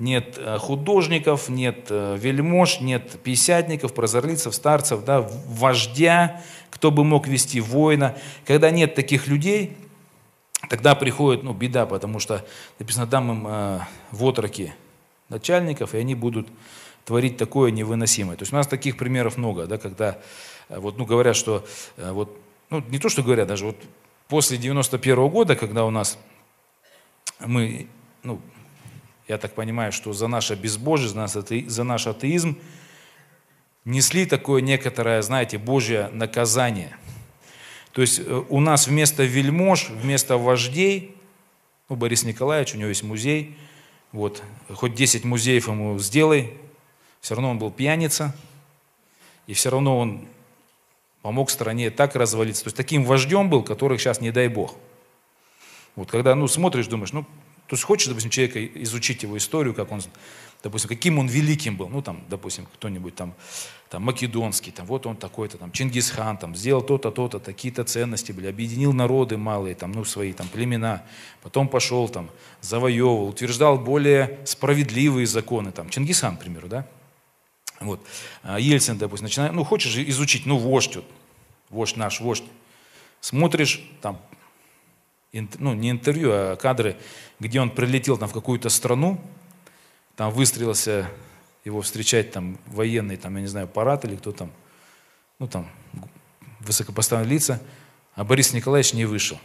нет 0.00 0.36
э, 0.38 0.56
художников, 0.58 1.48
нет 1.50 1.86
э, 1.90 2.16
вельмож, 2.18 2.80
нет 2.80 3.20
писятников, 3.22 3.92
прозорлицев, 3.92 4.54
старцев, 4.54 5.04
да, 5.04 5.20
вождя, 5.46 6.42
кто 6.70 6.90
бы 6.90 7.04
мог 7.04 7.28
вести 7.28 7.60
воина. 7.60 8.16
Когда 8.46 8.70
нет 8.70 8.94
таких 8.94 9.26
людей, 9.26 9.76
тогда 10.70 10.94
приходит 10.94 11.42
ну, 11.42 11.52
беда, 11.52 11.84
потому 11.84 12.18
что 12.18 12.44
написано, 12.78 13.06
дам 13.06 13.30
им 13.30 13.46
э, 13.46 13.80
в 14.10 14.24
отроки 14.24 14.72
начальников, 15.28 15.94
и 15.94 15.98
они 15.98 16.14
будут 16.14 16.48
творить 17.04 17.36
такое 17.36 17.70
невыносимое. 17.70 18.36
То 18.36 18.42
есть 18.42 18.54
у 18.54 18.56
нас 18.56 18.66
таких 18.66 18.96
примеров 18.96 19.36
много, 19.36 19.66
да, 19.66 19.76
когда 19.76 20.18
э, 20.70 20.78
вот, 20.78 20.96
ну, 20.96 21.04
говорят, 21.04 21.36
что 21.36 21.64
вот, 21.98 22.34
ну, 22.70 22.82
не 22.88 22.98
то, 22.98 23.10
что 23.10 23.22
говорят, 23.22 23.48
даже 23.48 23.66
вот 23.66 23.76
после 24.28 24.56
91 24.56 25.18
-го 25.18 25.28
года, 25.28 25.56
когда 25.56 25.84
у 25.84 25.90
нас 25.90 26.18
мы, 27.40 27.86
ну, 28.22 28.40
я 29.30 29.38
так 29.38 29.54
понимаю, 29.54 29.92
что 29.92 30.12
за 30.12 30.26
наше 30.26 30.56
безбожие, 30.56 31.08
за 31.68 31.84
наш, 31.84 32.06
атеизм 32.08 32.58
несли 33.84 34.26
такое 34.26 34.60
некоторое, 34.60 35.22
знаете, 35.22 35.56
Божье 35.56 36.10
наказание. 36.12 36.96
То 37.92 38.00
есть 38.00 38.18
э, 38.18 38.44
у 38.48 38.58
нас 38.58 38.88
вместо 38.88 39.22
вельмож, 39.22 39.88
вместо 39.88 40.36
вождей, 40.36 41.16
ну, 41.88 41.94
Борис 41.94 42.24
Николаевич, 42.24 42.74
у 42.74 42.78
него 42.78 42.88
есть 42.88 43.04
музей, 43.04 43.56
вот, 44.10 44.42
хоть 44.68 44.96
10 44.96 45.24
музеев 45.24 45.68
ему 45.68 45.96
сделай, 46.00 46.52
все 47.20 47.36
равно 47.36 47.50
он 47.50 47.60
был 47.60 47.70
пьяница, 47.70 48.34
и 49.46 49.54
все 49.54 49.70
равно 49.70 49.96
он 49.96 50.26
помог 51.22 51.50
стране 51.50 51.90
так 51.90 52.16
развалиться. 52.16 52.64
То 52.64 52.68
есть 52.68 52.76
таким 52.76 53.04
вождем 53.04 53.48
был, 53.48 53.62
которых 53.62 54.00
сейчас 54.00 54.20
не 54.20 54.32
дай 54.32 54.48
бог. 54.48 54.74
Вот 55.94 56.10
когда 56.10 56.34
ну, 56.34 56.48
смотришь, 56.48 56.88
думаешь, 56.88 57.12
ну, 57.12 57.24
то 57.70 57.74
есть 57.74 57.84
хочешь, 57.84 58.08
допустим, 58.08 58.30
человека 58.30 58.66
изучить 58.82 59.22
его 59.22 59.38
историю, 59.38 59.74
как 59.74 59.92
он, 59.92 60.02
допустим, 60.60 60.88
каким 60.88 61.20
он 61.20 61.28
великим 61.28 61.76
был, 61.76 61.88
ну, 61.88 62.02
там, 62.02 62.24
допустим, 62.28 62.66
кто-нибудь 62.66 63.14
там, 63.14 63.32
там, 63.88 64.02
македонский, 64.02 64.72
там, 64.72 64.86
вот 64.86 65.06
он 65.06 65.16
такой-то, 65.16 65.56
там, 65.56 65.70
Чингисхан, 65.70 66.36
там, 66.36 66.56
сделал 66.56 66.82
то-то, 66.82 67.12
то-то, 67.12 67.38
такие-то 67.38 67.84
ценности 67.84 68.32
были, 68.32 68.48
объединил 68.48 68.92
народы 68.92 69.36
малые, 69.36 69.76
там, 69.76 69.92
ну, 69.92 70.04
свои, 70.04 70.32
там, 70.32 70.48
племена, 70.48 71.04
потом 71.44 71.68
пошел, 71.68 72.08
там, 72.08 72.28
завоевывал, 72.60 73.28
утверждал 73.28 73.78
более 73.78 74.40
справедливые 74.46 75.28
законы, 75.28 75.70
там, 75.70 75.90
Чингисхан, 75.90 76.38
к 76.38 76.40
примеру, 76.40 76.66
да, 76.66 76.88
вот. 77.78 78.04
А 78.42 78.58
Ельцин, 78.58 78.98
допустим, 78.98 79.26
начинает, 79.26 79.52
ну, 79.52 79.62
хочешь 79.62 79.96
изучить, 79.96 80.44
ну, 80.44 80.58
вождь, 80.58 80.96
вот, 80.96 81.04
вождь 81.68 81.96
наш, 81.96 82.18
вождь. 82.18 82.42
Смотришь, 83.20 83.80
там, 84.02 84.20
ну, 85.32 85.74
не 85.74 85.90
интервью, 85.90 86.30
а 86.32 86.56
кадры, 86.56 86.96
где 87.38 87.60
он 87.60 87.70
прилетел 87.70 88.18
там 88.18 88.28
в 88.28 88.32
какую-то 88.32 88.68
страну, 88.68 89.20
там 90.16 90.30
выстрелился 90.32 91.08
его 91.64 91.82
встречать 91.82 92.32
там 92.32 92.58
военный, 92.66 93.16
там, 93.16 93.36
я 93.36 93.42
не 93.42 93.46
знаю, 93.46 93.68
парад 93.68 94.04
или 94.04 94.16
кто 94.16 94.32
там, 94.32 94.50
ну, 95.38 95.46
там, 95.46 95.68
высокопоставленные 96.60 97.34
лица, 97.34 97.62
а 98.14 98.24
Борис 98.24 98.52
Николаевич 98.52 98.92
не 98.92 99.04
вышел. 99.04 99.38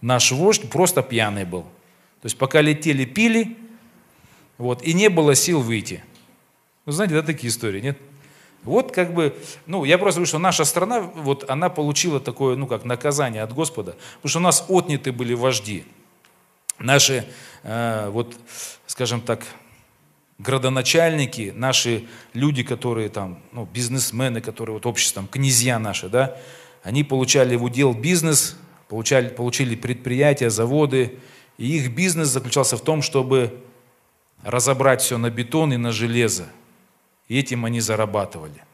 Наш 0.00 0.32
вождь 0.32 0.68
просто 0.70 1.02
пьяный 1.02 1.44
был. 1.44 1.62
То 1.62 2.26
есть 2.26 2.36
пока 2.36 2.60
летели, 2.60 3.04
пили, 3.04 3.56
вот, 4.58 4.82
и 4.82 4.92
не 4.92 5.08
было 5.08 5.34
сил 5.34 5.60
выйти. 5.60 6.04
Вы 6.84 6.92
знаете, 6.92 7.14
да, 7.14 7.22
такие 7.22 7.48
истории, 7.48 7.80
нет? 7.80 7.98
Вот 8.64 8.92
как 8.92 9.14
бы, 9.14 9.34
ну, 9.66 9.84
я 9.84 9.96
просто 9.96 10.18
говорю, 10.18 10.28
что 10.28 10.38
наша 10.38 10.64
страна, 10.64 11.00
вот 11.00 11.48
она 11.48 11.70
получила 11.70 12.20
такое, 12.20 12.56
ну, 12.56 12.66
как 12.66 12.84
наказание 12.84 13.42
от 13.42 13.54
Господа, 13.54 13.96
потому 14.16 14.28
что 14.30 14.38
у 14.38 14.42
нас 14.42 14.64
отняты 14.68 15.12
были 15.12 15.32
вожди. 15.34 15.84
Наши, 16.78 17.26
э, 17.62 18.10
вот, 18.10 18.34
скажем 18.86 19.22
так, 19.22 19.44
градоначальники, 20.38 21.52
наши 21.54 22.06
люди, 22.34 22.62
которые 22.62 23.08
там, 23.08 23.38
ну, 23.52 23.66
бизнесмены, 23.70 24.40
которые 24.40 24.74
вот 24.74 24.86
обществом, 24.86 25.26
князья 25.26 25.78
наши, 25.78 26.08
да, 26.08 26.36
они 26.82 27.04
получали 27.04 27.56
в 27.56 27.64
удел 27.64 27.94
бизнес, 27.94 28.56
получали, 28.88 29.28
получили 29.28 29.74
предприятия, 29.74 30.50
заводы, 30.50 31.18
и 31.58 31.76
их 31.76 31.94
бизнес 31.94 32.28
заключался 32.28 32.76
в 32.76 32.80
том, 32.80 33.02
чтобы 33.02 33.62
разобрать 34.42 35.02
все 35.02 35.18
на 35.18 35.30
бетон 35.30 35.72
и 35.72 35.76
на 35.76 35.92
железо, 35.92 36.46
и 37.30 37.38
этим 37.38 37.64
они 37.64 37.78
зарабатывали. 37.78 38.64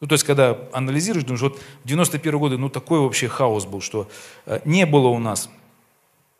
Ну, 0.00 0.06
то 0.06 0.12
есть, 0.12 0.24
когда 0.24 0.56
анализируешь, 0.72 1.24
думаешь, 1.24 1.42
вот 1.42 1.60
в 1.82 1.88
91 1.88 2.38
годы, 2.38 2.56
ну, 2.56 2.70
такой 2.70 3.00
вообще 3.00 3.26
хаос 3.26 3.66
был, 3.66 3.80
что 3.80 4.08
э, 4.46 4.60
не 4.64 4.86
было 4.86 5.08
у 5.08 5.18
нас 5.18 5.50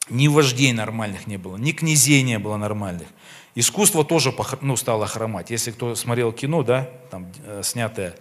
ни 0.08 0.28
вождей 0.28 0.72
нормальных 0.72 1.26
не 1.26 1.38
было, 1.38 1.56
ни 1.56 1.72
князей 1.72 2.22
не 2.22 2.38
было 2.38 2.56
нормальных. 2.56 3.08
Искусство 3.56 4.04
тоже 4.04 4.32
ну, 4.60 4.76
стало 4.76 5.08
хромать. 5.08 5.50
Если 5.50 5.72
кто 5.72 5.96
смотрел 5.96 6.32
кино, 6.32 6.62
да, 6.62 6.88
там, 7.10 7.26
э, 7.44 7.62
снятое 7.64 8.14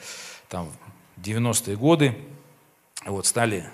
там, 0.50 0.72
в 1.18 1.22
90-е 1.22 1.78
годы, 1.78 2.18
вот, 3.06 3.28
стали, 3.28 3.70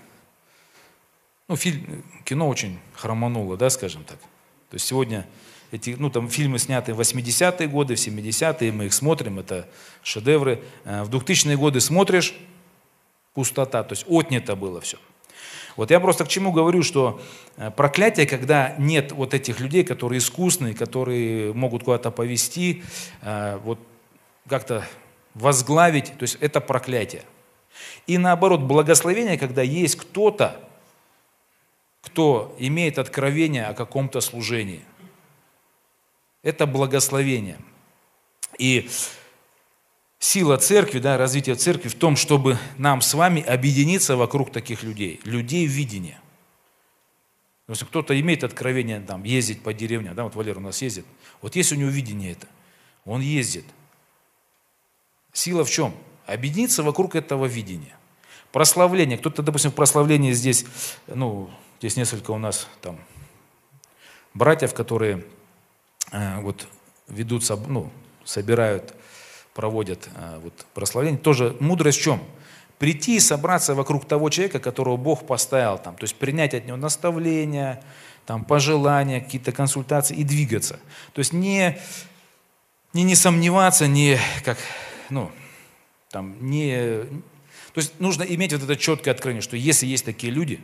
ну, 1.47 1.55
фильм, 1.55 2.03
кино 2.25 2.49
очень 2.49 2.77
хромануло, 2.93 3.55
да, 3.55 3.69
скажем 3.69 4.03
так. 4.03 4.19
То 4.19 4.73
есть 4.73 4.85
сегодня 4.85 5.25
эти, 5.71 5.95
ну, 5.97 6.09
там 6.09 6.29
фильмы 6.29 6.59
сняты 6.59 6.93
в 6.93 6.99
80-е 6.99 7.67
годы, 7.67 7.95
в 7.95 7.99
70-е, 7.99 8.71
мы 8.71 8.85
их 8.85 8.93
смотрим, 8.93 9.39
это 9.39 9.67
шедевры. 10.03 10.61
Э, 10.85 11.03
в 11.03 11.09
2000-е 11.09 11.57
годы 11.57 11.81
смотришь, 11.81 12.33
пустота, 13.33 13.83
то 13.83 13.93
есть 13.93 14.05
отнято 14.07 14.55
было 14.55 14.81
все. 14.81 14.97
Вот 15.75 15.91
я 15.91 15.99
просто 15.99 16.25
к 16.25 16.27
чему 16.27 16.51
говорю, 16.51 16.81
что 16.81 17.21
э, 17.57 17.69
проклятие, 17.69 18.25
когда 18.25 18.75
нет 18.79 19.11
вот 19.11 19.33
этих 19.33 19.59
людей, 19.59 19.83
которые 19.83 20.17
искусные, 20.17 20.73
которые 20.73 21.53
могут 21.53 21.83
куда-то 21.83 22.09
повести, 22.09 22.83
э, 23.21 23.59
вот 23.63 23.79
как-то 24.49 24.87
возглавить, 25.35 26.13
то 26.17 26.23
есть 26.23 26.37
это 26.39 26.61
проклятие. 26.61 27.23
И 28.07 28.17
наоборот, 28.17 28.61
благословение, 28.61 29.37
когда 29.37 29.61
есть 29.61 29.97
кто-то, 29.97 30.59
кто 32.01 32.55
имеет 32.57 32.97
откровение 32.97 33.65
о 33.65 33.73
каком-то 33.73 34.21
служении. 34.21 34.81
Это 36.47 36.65
благословение. 36.65 37.57
И 38.57 38.89
сила 40.17 40.55
церкви, 40.55 40.99
да, 40.99 41.17
развитие 41.17 41.55
церкви 41.55 41.89
в 41.89 41.95
том, 41.95 42.15
чтобы 42.15 42.57
нам 42.77 43.01
с 43.01 43.13
вами 43.13 43.41
объединиться 43.41 44.15
вокруг 44.15 44.53
таких 44.53 44.81
людей, 44.81 45.19
людей 45.25 45.65
видения. 45.65 46.21
Если 47.67 47.83
кто-то 47.83 48.17
имеет 48.17 48.45
откровение 48.45 49.01
там, 49.01 49.25
ездить 49.25 49.61
по 49.61 49.73
деревням, 49.73 50.15
да, 50.15 50.23
вот 50.23 50.35
Валер 50.35 50.59
у 50.59 50.61
нас 50.61 50.81
ездит, 50.81 51.05
вот 51.41 51.57
есть 51.57 51.73
у 51.73 51.75
него 51.75 51.89
видение 51.89 52.31
это, 52.31 52.47
он 53.03 53.19
ездит. 53.19 53.65
Сила 55.33 55.65
в 55.65 55.69
чем? 55.69 55.93
Объединиться 56.25 56.81
вокруг 56.81 57.15
этого 57.15 57.45
видения. 57.45 57.97
Прославление. 58.53 59.17
Кто-то, 59.17 59.43
допустим, 59.43 59.71
в 59.71 59.75
прославлении 59.75 60.31
здесь, 60.31 60.65
ну, 61.07 61.49
здесь 61.79 61.97
несколько 61.97 62.31
у 62.31 62.37
нас 62.37 62.69
там 62.81 62.97
братьев, 64.33 64.73
которые 64.73 65.25
вот 66.11 66.67
ведут, 67.07 67.43
ну, 67.67 67.89
собирают 68.23 68.93
проводят 69.57 70.07
а, 70.13 70.39
вот, 70.39 70.53
прославление. 70.75 71.19
Тоже 71.19 71.57
мудрость 71.59 71.97
в 71.97 72.03
чем? 72.03 72.23
Прийти 72.77 73.15
и 73.15 73.19
собраться 73.19 73.73
вокруг 73.73 74.05
того 74.05 74.29
человека, 74.29 74.59
которого 74.59 74.97
Бог 74.97 75.25
поставил 75.25 75.79
там. 75.79 75.95
То 75.95 76.03
есть 76.03 76.15
принять 76.15 76.53
от 76.53 76.67
него 76.67 76.77
наставления, 76.77 77.83
там, 78.27 78.45
пожелания, 78.45 79.19
какие-то 79.19 79.51
консультации 79.51 80.15
и 80.15 80.23
двигаться. 80.23 80.79
То 81.13 81.19
есть 81.19 81.33
не, 81.33 81.79
не, 82.93 83.01
не 83.01 83.15
сомневаться, 83.15 83.87
не 83.87 84.19
как, 84.45 84.59
ну, 85.09 85.31
там, 86.11 86.35
не... 86.39 86.99
То 87.73 87.81
есть 87.81 87.99
нужно 87.99 88.21
иметь 88.21 88.53
вот 88.53 88.61
это 88.61 88.75
четкое 88.75 89.15
откровение, 89.15 89.41
что 89.41 89.57
если 89.57 89.87
есть 89.87 90.05
такие 90.05 90.31
люди, 90.31 90.59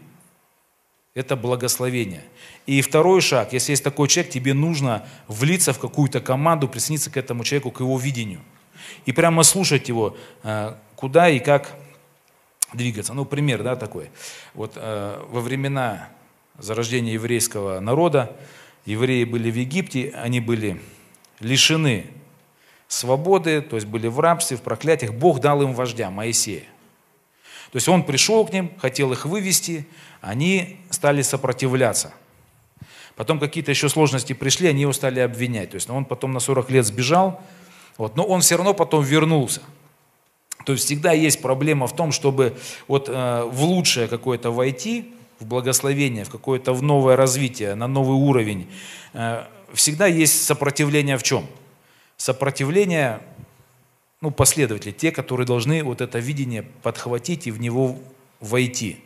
это 1.16 1.36
благословение. 1.36 2.24
И 2.66 2.82
второй 2.82 3.22
шаг, 3.22 3.54
если 3.54 3.74
есть 3.74 3.84
такой 3.84 4.08
человек, 4.08 4.32
тебе 4.32 4.54
нужно 4.54 5.06
влиться 5.28 5.74
в 5.74 5.80
какую-то 5.80 6.22
команду, 6.22 6.68
присоединиться 6.68 7.12
к 7.12 7.18
этому 7.18 7.44
человеку, 7.44 7.72
к 7.72 7.80
его 7.80 7.98
видению– 7.98 8.42
и 9.06 9.12
прямо 9.12 9.44
слушать 9.44 9.90
его, 9.90 10.16
э, 10.44 10.74
куда 10.96 11.30
и 11.30 11.40
как 11.40 11.76
двигаться. 12.74 13.14
Ну, 13.14 13.26
пример, 13.26 13.64
да, 13.64 13.76
такой. 13.76 14.10
Вот 14.54 14.74
э, 14.76 15.22
во 15.30 15.42
времена 15.42 16.10
зарождения 16.58 17.14
еврейского 17.14 17.80
народа 17.80 18.36
евреи 18.86 19.24
были 19.24 19.50
в 19.52 19.56
Египте, 19.56 20.14
они 20.16 20.40
были 20.40 20.82
лишены 21.40 22.08
свободы, 22.88 23.62
то 23.62 23.76
есть 23.76 23.88
были 23.88 24.08
в 24.08 24.20
рабстве, 24.20 24.58
в 24.58 24.62
проклятиях. 24.62 25.14
Бог 25.14 25.40
дал 25.40 25.62
им 25.62 25.74
вождя, 25.74 26.10
Моисея. 26.10 26.64
То 27.74 27.78
есть 27.78 27.88
он 27.90 28.04
пришел 28.04 28.46
к 28.46 28.54
ним, 28.54 28.72
хотел 28.78 29.12
их 29.14 29.26
вывести, 29.26 29.88
они 30.22 30.78
стали 30.92 31.24
сопротивляться. 31.24 32.14
Потом 33.16 33.40
какие-то 33.40 33.72
еще 33.72 33.90
сложности 33.90 34.34
пришли, 34.34 34.68
они 34.68 34.82
его 34.82 34.94
стали 34.94 35.20
обвинять. 35.20 35.72
То 35.72 35.76
есть 35.78 35.90
он 35.90 36.06
потом 36.06 36.34
на 36.34 36.40
40 36.40 36.70
лет 36.70 36.86
сбежал, 36.86 37.42
вот, 37.98 38.16
но 38.16 38.26
он 38.26 38.42
все 38.42 38.58
равно 38.58 38.76
потом 38.76 39.04
вернулся. 39.04 39.64
То 40.68 40.74
есть 40.74 40.86
всегда 40.86 41.14
есть 41.14 41.42
проблема 41.42 41.88
в 41.88 41.96
том, 41.96 42.12
чтобы 42.12 42.56
вот 42.88 43.10
э, 43.10 43.44
в 43.52 43.64
лучшее 43.64 44.08
какое-то 44.08 44.52
войти, 44.52 45.12
в 45.40 45.48
благословение, 45.48 46.26
в 46.26 46.30
какое-то 46.30 46.74
в 46.74 46.84
новое 46.84 47.16
развитие, 47.16 47.74
на 47.74 47.88
новый 47.88 48.18
уровень. 48.18 48.70
Э, 49.14 49.46
всегда 49.74 50.06
есть 50.06 50.46
сопротивление 50.46 51.18
в 51.18 51.24
чем? 51.24 51.48
Сопротивление, 52.18 53.20
ну, 54.24 54.32
последователи, 54.32 54.92
те, 54.94 55.12
которые 55.12 55.46
должны 55.46 55.84
вот 55.84 56.00
это 56.00 56.18
видение 56.18 56.64
подхватить 56.64 57.46
и 57.46 57.52
в 57.52 57.60
него 57.60 58.00
войти. 58.40 59.04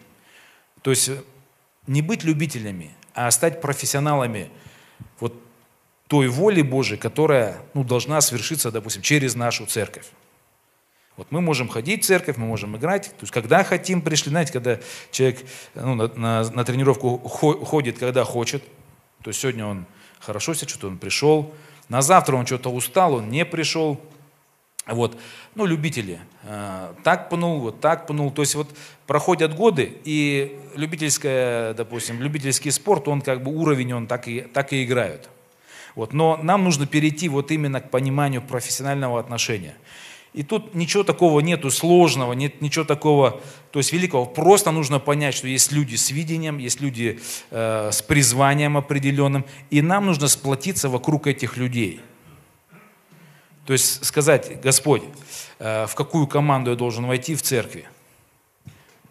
То 0.83 0.91
есть 0.91 1.09
не 1.87 2.03
быть 2.03 2.23
любителями, 2.23 2.91
а 3.15 3.31
стать 3.31 3.59
профессионалами 3.59 4.51
вот 5.19 5.33
той 6.07 6.27
воли 6.27 6.61
Божией, 6.61 6.99
которая 6.99 7.57
ну, 7.73 7.83
должна 7.83 8.21
свершиться, 8.21 8.69
допустим, 8.69 9.01
через 9.01 9.33
нашу 9.33 9.65
церковь. 9.65 10.05
Вот 11.15 11.31
мы 11.31 11.41
можем 11.41 11.67
ходить 11.67 12.03
в 12.03 12.05
церковь, 12.05 12.37
мы 12.37 12.45
можем 12.45 12.77
играть. 12.77 13.05
То 13.05 13.21
есть, 13.21 13.33
когда 13.33 13.63
хотим, 13.63 14.03
пришли. 14.03 14.29
Знаете, 14.29 14.53
когда 14.53 14.77
человек 15.09 15.43
ну, 15.73 15.95
на, 15.95 16.07
на, 16.09 16.43
на 16.51 16.63
тренировку 16.63 17.17
ходит, 17.17 17.97
когда 17.97 18.23
хочет. 18.23 18.63
То 19.23 19.31
сегодня 19.31 19.65
он 19.65 19.87
хорошо 20.19 20.53
себя 20.53 20.67
чувствует, 20.67 20.93
он 20.93 20.99
пришел. 20.99 21.55
На 21.89 22.03
завтра 22.03 22.35
он 22.35 22.45
что-то 22.45 22.69
устал, 22.69 23.15
он 23.15 23.31
не 23.31 23.45
пришел. 23.45 23.99
Вот. 24.87 25.17
Ну, 25.55 25.65
любители. 25.65 26.19
Э, 26.43 26.93
так 27.03 27.29
пнул, 27.29 27.59
вот 27.59 27.81
так 27.81 28.07
пнул. 28.07 28.31
То 28.31 28.41
есть, 28.41 28.55
вот 28.55 28.67
проходят 29.05 29.55
годы, 29.55 29.97
и 30.05 30.59
любительская, 30.75 31.73
допустим, 31.73 32.21
любительский 32.21 32.71
спорт, 32.71 33.07
он 33.07 33.21
как 33.21 33.43
бы 33.43 33.51
уровень, 33.51 33.93
он 33.93 34.07
так 34.07 34.27
и, 34.27 34.41
так 34.41 34.73
и 34.73 34.83
играет. 34.83 35.29
Вот. 35.95 36.13
Но 36.13 36.39
нам 36.41 36.63
нужно 36.63 36.85
перейти 36.85 37.27
вот 37.27 37.51
именно 37.51 37.81
к 37.81 37.89
пониманию 37.89 38.41
профессионального 38.41 39.19
отношения. 39.19 39.75
И 40.33 40.43
тут 40.43 40.75
ничего 40.75 41.03
такого 41.03 41.39
нету 41.39 41.71
сложного, 41.71 42.33
нет 42.33 42.61
ничего 42.61 42.85
такого, 42.85 43.41
то 43.71 43.79
есть 43.79 43.91
великого. 43.91 44.25
Просто 44.25 44.71
нужно 44.71 44.99
понять, 44.99 45.33
что 45.33 45.47
есть 45.47 45.71
люди 45.71 45.95
с 45.95 46.11
видением, 46.11 46.59
есть 46.59 46.79
люди 46.79 47.19
э, 47.49 47.89
с 47.91 48.03
призванием 48.03 48.77
определенным, 48.77 49.45
и 49.71 49.81
нам 49.81 50.05
нужно 50.05 50.27
сплотиться 50.27 50.89
вокруг 50.89 51.25
этих 51.25 51.57
людей. 51.57 52.01
То 53.67 53.73
есть 53.73 54.05
сказать, 54.05 54.61
Господь, 54.61 55.03
э, 55.59 55.87
в 55.87 55.93
какую 55.93 56.25
команду 56.25 56.71
я 56.71 56.77
должен 56.77 57.05
войти 57.05 57.35
в 57.35 57.41
церкви? 57.41 57.85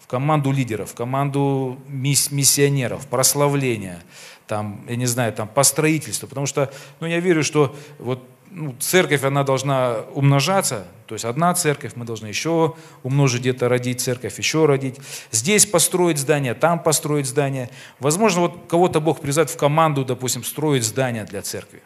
В 0.01 0.07
команду 0.07 0.51
лидеров, 0.51 0.93
в 0.93 0.95
команду 0.95 1.79
мисс, 1.89 2.31
миссионеров, 2.31 3.07
прославления, 3.07 4.03
там, 4.47 4.83
я 4.89 4.97
не 4.97 5.05
знаю, 5.05 5.35
там, 5.35 5.47
по 5.47 5.63
строительству, 5.63 6.27
потому 6.27 6.47
что, 6.47 6.73
ну, 7.01 7.07
я 7.07 7.21
верю, 7.21 7.45
что 7.45 7.77
вот 7.99 8.27
ну, 8.51 8.75
церковь, 8.79 9.25
она 9.25 9.45
должна 9.45 10.05
умножаться, 10.15 10.87
то 11.05 11.15
есть 11.15 11.27
одна 11.27 11.53
церковь, 11.53 11.93
мы 11.95 12.07
должны 12.07 12.29
еще 12.29 12.77
умножить 13.03 13.43
где-то, 13.43 13.69
родить 13.69 14.01
церковь, 14.01 14.39
еще 14.39 14.65
родить. 14.65 14.97
Здесь 15.33 15.67
построить 15.67 16.17
здание, 16.17 16.55
там 16.55 16.83
построить 16.83 17.27
здание. 17.27 17.69
Возможно, 17.99 18.43
вот 18.43 18.69
кого-то 18.69 19.01
Бог 19.01 19.21
призывает 19.21 19.51
в 19.51 19.59
команду, 19.59 20.03
допустим, 20.03 20.45
строить 20.45 20.85
здание 20.85 21.25
для 21.25 21.43
церкви. 21.43 21.83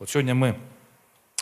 Вот 0.00 0.10
сегодня 0.10 0.34
мы 0.34 0.56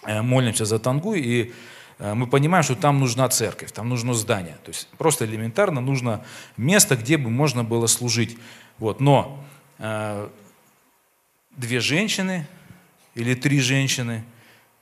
молимся 0.03 0.65
за 0.65 0.79
Тангу, 0.79 1.15
и 1.15 1.53
э, 1.99 2.15
мы 2.15 2.27
понимаем, 2.27 2.63
что 2.63 2.75
там 2.75 3.01
нужна 3.01 3.29
церковь, 3.29 3.73
там 3.73 3.89
нужно 3.89 4.15
здание. 4.15 4.57
То 4.65 4.71
есть 4.71 4.89
просто 4.99 5.25
элементарно 5.25 5.81
нужно 5.81 6.25
место, 6.57 6.97
где 6.97 7.17
бы 7.17 7.31
можно 7.31 7.65
было 7.65 7.87
служить. 7.87 8.39
Вот. 8.79 9.01
Но 9.01 9.45
э, 9.79 10.29
две 11.57 11.81
женщины 11.81 12.47
или 13.15 13.35
три 13.35 13.61
женщины, 13.61 14.25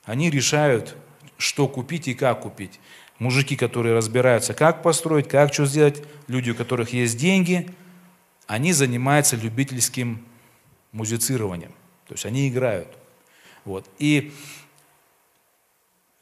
они 0.03 0.29
решают, 0.29 0.95
что 1.37 1.67
купить 1.67 2.07
и 2.07 2.13
как 2.13 2.41
купить. 2.41 2.79
Мужики, 3.17 3.55
которые 3.55 3.95
разбираются, 3.95 4.53
как 4.53 4.83
построить, 4.83 5.29
как 5.29 5.53
что 5.53 5.65
сделать, 5.65 6.03
люди, 6.27 6.51
у 6.51 6.55
которых 6.55 6.91
есть 6.91 7.17
деньги, 7.17 7.69
они 8.45 8.73
занимаются 8.73 9.37
любительским 9.37 10.23
музицированием. 10.91 11.71
То 12.07 12.13
есть 12.13 12.25
они 12.25 12.49
играют. 12.49 12.89
Вот. 13.63 13.89
И 13.97 14.33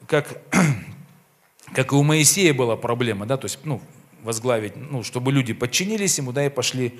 как, 0.06 0.40
как 1.74 1.92
и 1.92 1.94
у 1.94 2.02
Моисея 2.02 2.54
была 2.54 2.76
проблема, 2.76 3.26
да, 3.26 3.36
то 3.36 3.46
есть, 3.46 3.58
ну, 3.64 3.80
возглавить, 4.22 4.76
ну, 4.76 5.02
чтобы 5.02 5.32
люди 5.32 5.52
подчинились 5.52 6.18
ему, 6.18 6.32
да, 6.32 6.44
и 6.44 6.48
пошли. 6.48 6.98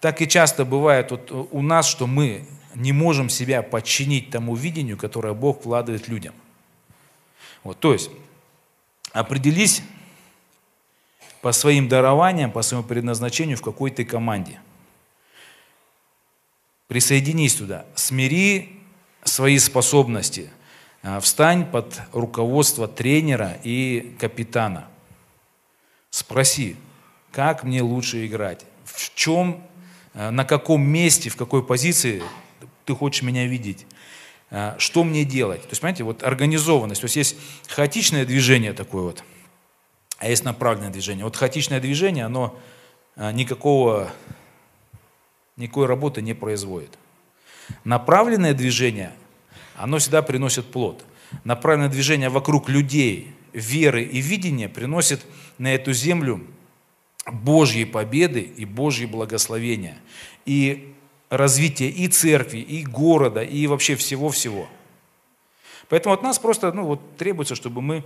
Так 0.00 0.20
и 0.22 0.28
часто 0.28 0.64
бывает 0.64 1.10
вот 1.10 1.30
у 1.30 1.62
нас, 1.62 1.86
что 1.86 2.06
мы 2.06 2.46
не 2.74 2.92
можем 2.92 3.28
себя 3.28 3.62
подчинить 3.62 4.30
тому 4.30 4.54
видению, 4.54 4.96
которое 4.96 5.34
Бог 5.34 5.60
вкладывает 5.60 6.08
людям. 6.08 6.34
Вот, 7.62 7.78
то 7.78 7.92
есть, 7.92 8.10
определись 9.12 9.82
по 11.40 11.52
своим 11.52 11.88
дарованиям, 11.88 12.50
по 12.50 12.62
своему 12.62 12.86
предназначению, 12.86 13.56
в 13.56 13.62
какой 13.62 13.90
ты 13.90 14.04
команде. 14.04 14.60
Присоединись 16.88 17.54
туда, 17.54 17.86
смири 17.94 18.80
свои 19.24 19.58
способности, 19.58 20.50
встань 21.20 21.66
под 21.66 22.00
руководство 22.12 22.88
тренера 22.88 23.58
и 23.62 24.16
капитана. 24.18 24.88
Спроси, 26.10 26.76
как 27.32 27.64
мне 27.64 27.82
лучше 27.82 28.24
играть, 28.26 28.64
в 28.84 29.14
чем, 29.14 29.60
а, 30.14 30.30
на 30.30 30.44
каком 30.44 30.82
месте, 30.82 31.28
в 31.28 31.36
какой 31.36 31.64
позиции 31.64 32.22
ты 32.84 32.94
хочешь 32.94 33.22
меня 33.22 33.46
видеть. 33.46 33.86
А, 34.50 34.76
что 34.78 35.02
мне 35.02 35.24
делать? 35.24 35.62
То 35.62 35.70
есть, 35.70 35.80
понимаете, 35.80 36.04
вот 36.04 36.22
организованность. 36.22 37.00
То 37.00 37.06
есть 37.06 37.16
есть 37.16 37.36
хаотичное 37.68 38.24
движение 38.24 38.72
такое 38.72 39.02
вот, 39.02 39.24
а 40.18 40.28
есть 40.28 40.44
направленное 40.44 40.90
движение. 40.90 41.24
Вот 41.24 41.34
хаотичное 41.34 41.80
движение, 41.80 42.24
оно 42.26 42.56
а, 43.16 43.32
никакого, 43.32 44.12
никакой 45.56 45.86
работы 45.86 46.22
не 46.22 46.34
производит. 46.34 46.96
Направленное 47.82 48.54
движение, 48.54 49.12
оно 49.76 49.98
всегда 49.98 50.22
приносит 50.22 50.66
плод. 50.66 51.04
Направленное 51.44 51.88
движение 51.88 52.28
вокруг 52.28 52.68
людей, 52.68 53.34
веры 53.52 54.02
и 54.04 54.20
видения 54.20 54.68
приносит 54.68 55.24
на 55.58 55.74
эту 55.74 55.92
землю 55.92 56.44
Божьей 57.30 57.84
победы 57.84 58.40
и 58.40 58.64
Божьей 58.64 59.06
благословения. 59.06 59.98
И 60.44 60.94
развития 61.30 61.88
и 61.88 62.08
церкви, 62.08 62.58
и 62.58 62.84
города, 62.84 63.42
и 63.42 63.66
вообще 63.66 63.96
всего-всего. 63.96 64.68
Поэтому 65.88 66.14
от 66.14 66.22
нас 66.22 66.38
просто 66.38 66.72
ну, 66.72 66.84
вот, 66.84 67.16
требуется, 67.16 67.54
чтобы 67.54 67.82
мы 67.82 68.04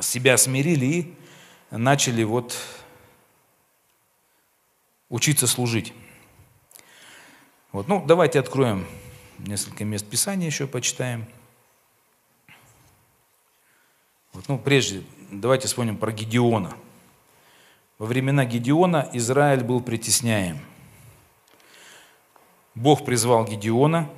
себя 0.00 0.36
смирили 0.36 0.86
и 0.86 1.14
начали 1.70 2.24
вот 2.24 2.56
учиться 5.08 5.46
служить. 5.46 5.92
Вот, 7.72 7.88
ну, 7.88 8.04
давайте 8.06 8.38
откроем 8.38 8.86
несколько 9.46 9.84
мест 9.84 10.06
Писания 10.06 10.46
еще 10.46 10.66
почитаем. 10.66 11.26
Вот, 14.32 14.48
ну, 14.48 14.58
прежде, 14.58 15.02
давайте 15.30 15.68
вспомним 15.68 15.96
про 15.96 16.12
Гедеона. 16.12 16.74
Во 17.98 18.06
времена 18.06 18.44
Гедеона 18.44 19.10
Израиль 19.12 19.62
был 19.62 19.80
притесняем. 19.80 20.58
Бог 22.74 23.04
призвал 23.04 23.44
Гедеона, 23.44 24.08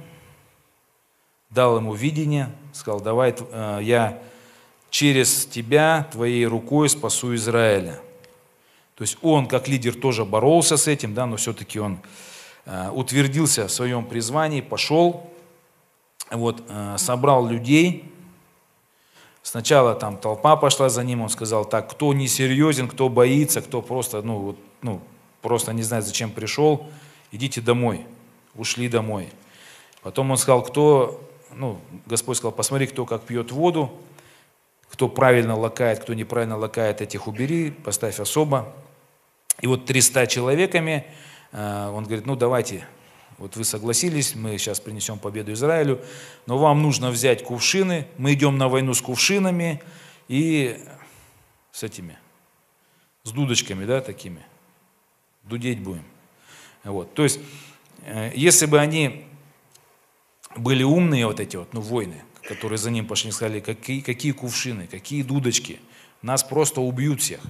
дал 1.51 1.77
ему 1.79 1.95
видение, 1.95 2.55
сказал, 2.73 3.01
давай 3.01 3.35
э, 3.37 3.81
я 3.83 4.23
через 4.91 5.47
тебя, 5.47 6.09
твоей 6.13 6.47
рукой 6.47 6.89
спасу 6.89 7.35
Израиля. 7.35 8.01
То 8.95 9.03
есть 9.03 9.19
он, 9.23 9.49
как 9.49 9.67
лидер, 9.67 9.95
тоже 9.95 10.25
боролся 10.25 10.77
с 10.77 10.87
этим, 10.87 11.15
да, 11.15 11.27
но 11.27 11.37
все-таки 11.37 11.81
он 11.81 11.99
утвердился 12.93 13.69
в 13.69 13.73
своем 13.73 14.07
призвании, 14.07 14.61
пошел, 14.61 15.31
вот, 16.31 16.63
э, 16.69 16.97
собрал 16.99 17.47
людей. 17.47 18.11
Сначала 19.43 19.95
там 19.95 20.17
толпа 20.17 20.57
пошла 20.57 20.89
за 20.89 21.05
ним, 21.05 21.21
он 21.21 21.29
сказал, 21.29 21.65
так, 21.65 21.91
кто 21.91 22.15
несерьезен, 22.15 22.89
кто 22.89 23.09
боится, 23.09 23.61
кто 23.61 23.83
просто, 23.83 24.23
ну, 24.23 24.39
вот, 24.39 24.59
ну, 24.81 25.01
просто 25.43 25.73
не 25.73 25.83
знает, 25.83 26.07
зачем 26.07 26.31
пришел, 26.31 26.87
идите 27.31 27.61
домой. 27.61 28.07
Ушли 28.55 28.89
домой. 28.89 29.29
Потом 30.03 30.31
он 30.31 30.37
сказал, 30.37 30.63
кто, 30.63 31.21
ну, 31.53 31.79
Господь 32.07 32.37
сказал, 32.37 32.53
посмотри, 32.53 32.87
кто 32.87 33.05
как 33.05 33.23
пьет 33.23 33.51
воду, 33.53 33.91
кто 34.89 35.09
правильно 35.09 35.57
лакает, 35.57 35.99
кто 35.99 36.15
неправильно 36.15 36.57
лакает, 36.57 37.01
этих 37.01 37.27
убери, 37.27 37.71
поставь 37.71 38.21
особо. 38.21 38.73
И 39.61 39.67
вот 39.67 39.85
300 39.87 40.27
человеками, 40.29 41.05
э, 41.07 41.13
он 41.55 42.05
говорит, 42.05 42.27
ну 42.27 42.35
давайте, 42.35 42.87
вот 43.39 43.57
вы 43.57 43.65
согласились, 43.65 44.35
мы 44.35 44.59
сейчас 44.59 44.81
принесем 44.81 45.19
победу 45.19 45.53
Израилю, 45.53 46.01
но 46.47 46.59
вам 46.59 46.83
нужно 46.83 47.11
взять 47.11 47.45
кувшины, 47.45 48.07
мы 48.19 48.35
идем 48.35 48.59
на 48.59 48.69
войну 48.69 48.95
с 48.95 49.01
кувшинами 49.01 49.83
и 50.29 50.81
с 51.73 51.83
этими, 51.83 52.19
с 53.23 53.31
дудочками, 53.31 53.85
да, 53.85 54.01
такими, 54.01 54.45
дудеть 55.45 55.81
будем. 55.81 56.05
Вот, 56.85 57.15
то 57.15 57.23
есть, 57.23 57.41
э, 58.03 58.33
если 58.35 58.67
бы 58.67 58.79
они 58.79 59.25
были 60.57 60.83
умные, 60.83 61.27
вот 61.27 61.41
эти 61.41 61.57
вот, 61.57 61.73
ну, 61.73 61.81
воины, 61.81 62.23
которые 62.43 62.79
за 62.79 62.91
ним 62.91 63.07
пошли, 63.07 63.33
сказали, 63.33 63.61
какие, 63.61 64.01
какие 64.01 64.33
кувшины, 64.33 64.87
какие 64.87 65.23
дудочки, 65.23 65.81
нас 66.23 66.45
просто 66.45 66.81
убьют 66.81 67.21
всех. 67.21 67.41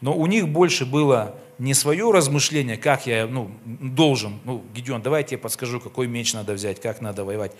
Но 0.00 0.14
у 0.14 0.26
них 0.26 0.48
больше 0.48 0.86
было 0.86 1.38
не 1.58 1.74
свое 1.74 2.10
размышление, 2.10 2.76
как 2.76 3.06
я 3.06 3.26
ну, 3.26 3.50
должен, 3.64 4.40
ну, 4.44 4.64
Гедеон, 4.74 5.02
давай 5.02 5.26
я 5.28 5.38
подскажу, 5.38 5.80
какой 5.80 6.06
меч 6.06 6.34
надо 6.34 6.54
взять, 6.54 6.80
как 6.80 7.00
надо 7.00 7.24
воевать. 7.24 7.52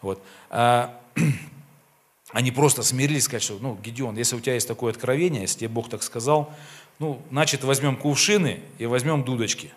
Вот. 0.00 0.22
А, 0.50 1.00
они 2.30 2.50
просто 2.50 2.82
смирились, 2.82 3.24
сказать, 3.24 3.42
что, 3.42 3.58
ну, 3.60 3.78
Гедеон, 3.82 4.16
если 4.16 4.36
у 4.36 4.40
тебя 4.40 4.54
есть 4.54 4.68
такое 4.68 4.92
откровение, 4.92 5.42
если 5.42 5.60
тебе 5.60 5.68
Бог 5.68 5.88
так 5.88 6.02
сказал, 6.02 6.52
ну, 6.98 7.20
значит, 7.30 7.64
возьмем 7.64 7.96
кувшины 7.96 8.60
и 8.78 8.86
возьмем 8.86 9.24
дудочки. 9.24 9.72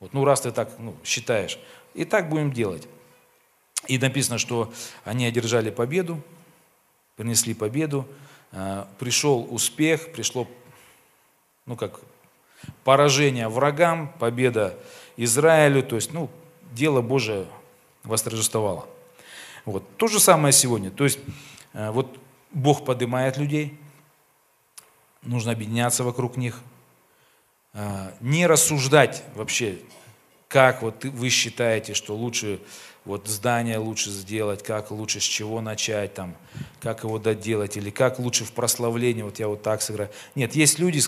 Вот, 0.00 0.12
ну, 0.12 0.24
раз 0.24 0.42
ты 0.42 0.52
так 0.52 0.70
ну, 0.78 0.94
считаешь. 1.04 1.58
И 1.94 2.04
так 2.04 2.28
будем 2.28 2.52
делать. 2.52 2.86
И 3.86 3.98
написано, 3.98 4.38
что 4.38 4.72
они 5.04 5.26
одержали 5.26 5.70
победу, 5.70 6.22
принесли 7.16 7.54
победу, 7.54 8.06
а, 8.52 8.88
пришел 8.98 9.46
успех, 9.50 10.12
пришло, 10.12 10.48
ну 11.66 11.76
как, 11.76 12.00
поражение 12.84 13.48
врагам, 13.48 14.12
победа 14.18 14.78
Израилю, 15.16 15.82
то 15.82 15.96
есть, 15.96 16.12
ну, 16.12 16.30
дело 16.72 17.00
Божие 17.00 17.46
восторжествовало. 18.02 18.86
Вот. 19.64 19.84
То 19.96 20.08
же 20.08 20.20
самое 20.20 20.52
сегодня. 20.52 20.90
То 20.90 21.04
есть, 21.04 21.18
а, 21.72 21.92
вот 21.92 22.18
Бог 22.50 22.84
поднимает 22.84 23.36
людей, 23.36 23.78
нужно 25.22 25.52
объединяться 25.52 26.04
вокруг 26.04 26.36
них, 26.36 26.60
а, 27.72 28.14
не 28.20 28.46
рассуждать 28.46 29.24
вообще, 29.34 29.78
как 30.48 30.82
вот 30.82 31.04
вы 31.04 31.30
считаете, 31.30 31.94
что 31.94 32.14
лучше 32.14 32.60
вот 33.04 33.28
здание 33.28 33.78
лучше 33.78 34.10
сделать, 34.10 34.62
как 34.62 34.90
лучше 34.90 35.20
с 35.20 35.24
чего 35.24 35.60
начать, 35.60 36.14
там, 36.14 36.34
как 36.80 37.04
его 37.04 37.18
доделать, 37.18 37.76
или 37.76 37.90
как 37.90 38.18
лучше 38.18 38.44
в 38.44 38.52
прославлении, 38.52 39.22
вот 39.22 39.38
я 39.38 39.48
вот 39.48 39.62
так 39.62 39.82
сыграю. 39.82 40.10
Нет, 40.34 40.54
есть 40.54 40.78
люди, 40.78 41.00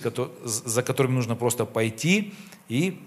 за 0.44 0.82
которыми 0.82 1.14
нужно 1.14 1.36
просто 1.36 1.64
пойти 1.64 2.34
и 2.68 3.02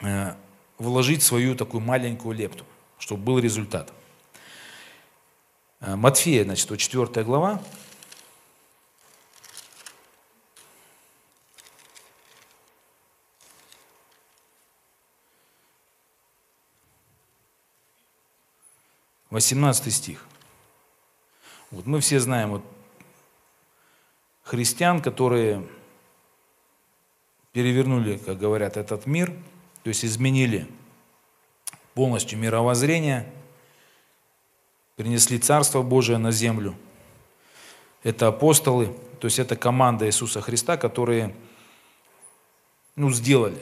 э, 0.00 0.34
вложить 0.78 1.22
свою 1.22 1.54
такую 1.54 1.80
маленькую 1.80 2.36
лепту, 2.36 2.64
чтобы 2.98 3.22
был 3.22 3.38
результат. 3.38 3.92
Э, 5.80 5.96
Матфея, 5.96 6.44
значит, 6.44 6.68
вот 6.68 6.78
4 6.78 7.24
глава, 7.24 7.62
18 19.30 19.92
стих. 19.92 20.26
Вот 21.70 21.86
мы 21.86 22.00
все 22.00 22.18
знаем 22.18 22.50
вот 22.50 22.62
христиан, 24.42 25.02
которые 25.02 25.66
перевернули, 27.52 28.16
как 28.16 28.38
говорят, 28.38 28.76
этот 28.76 29.06
мир, 29.06 29.34
то 29.82 29.88
есть 29.88 30.04
изменили 30.04 30.66
полностью 31.92 32.38
мировоззрение, 32.38 33.30
принесли 34.96 35.38
Царство 35.38 35.82
Божие 35.82 36.16
на 36.18 36.30
землю. 36.30 36.74
Это 38.02 38.28
апостолы, 38.28 38.96
то 39.20 39.26
есть 39.26 39.38
это 39.38 39.56
команда 39.56 40.06
Иисуса 40.06 40.40
Христа, 40.40 40.76
которые 40.78 41.34
ну, 42.96 43.10
сделали. 43.10 43.58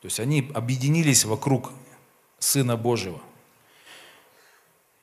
То 0.00 0.06
есть 0.06 0.20
они 0.20 0.50
объединились 0.54 1.24
вокруг 1.24 1.72
Сына 2.38 2.76
Божьего– 2.76 3.20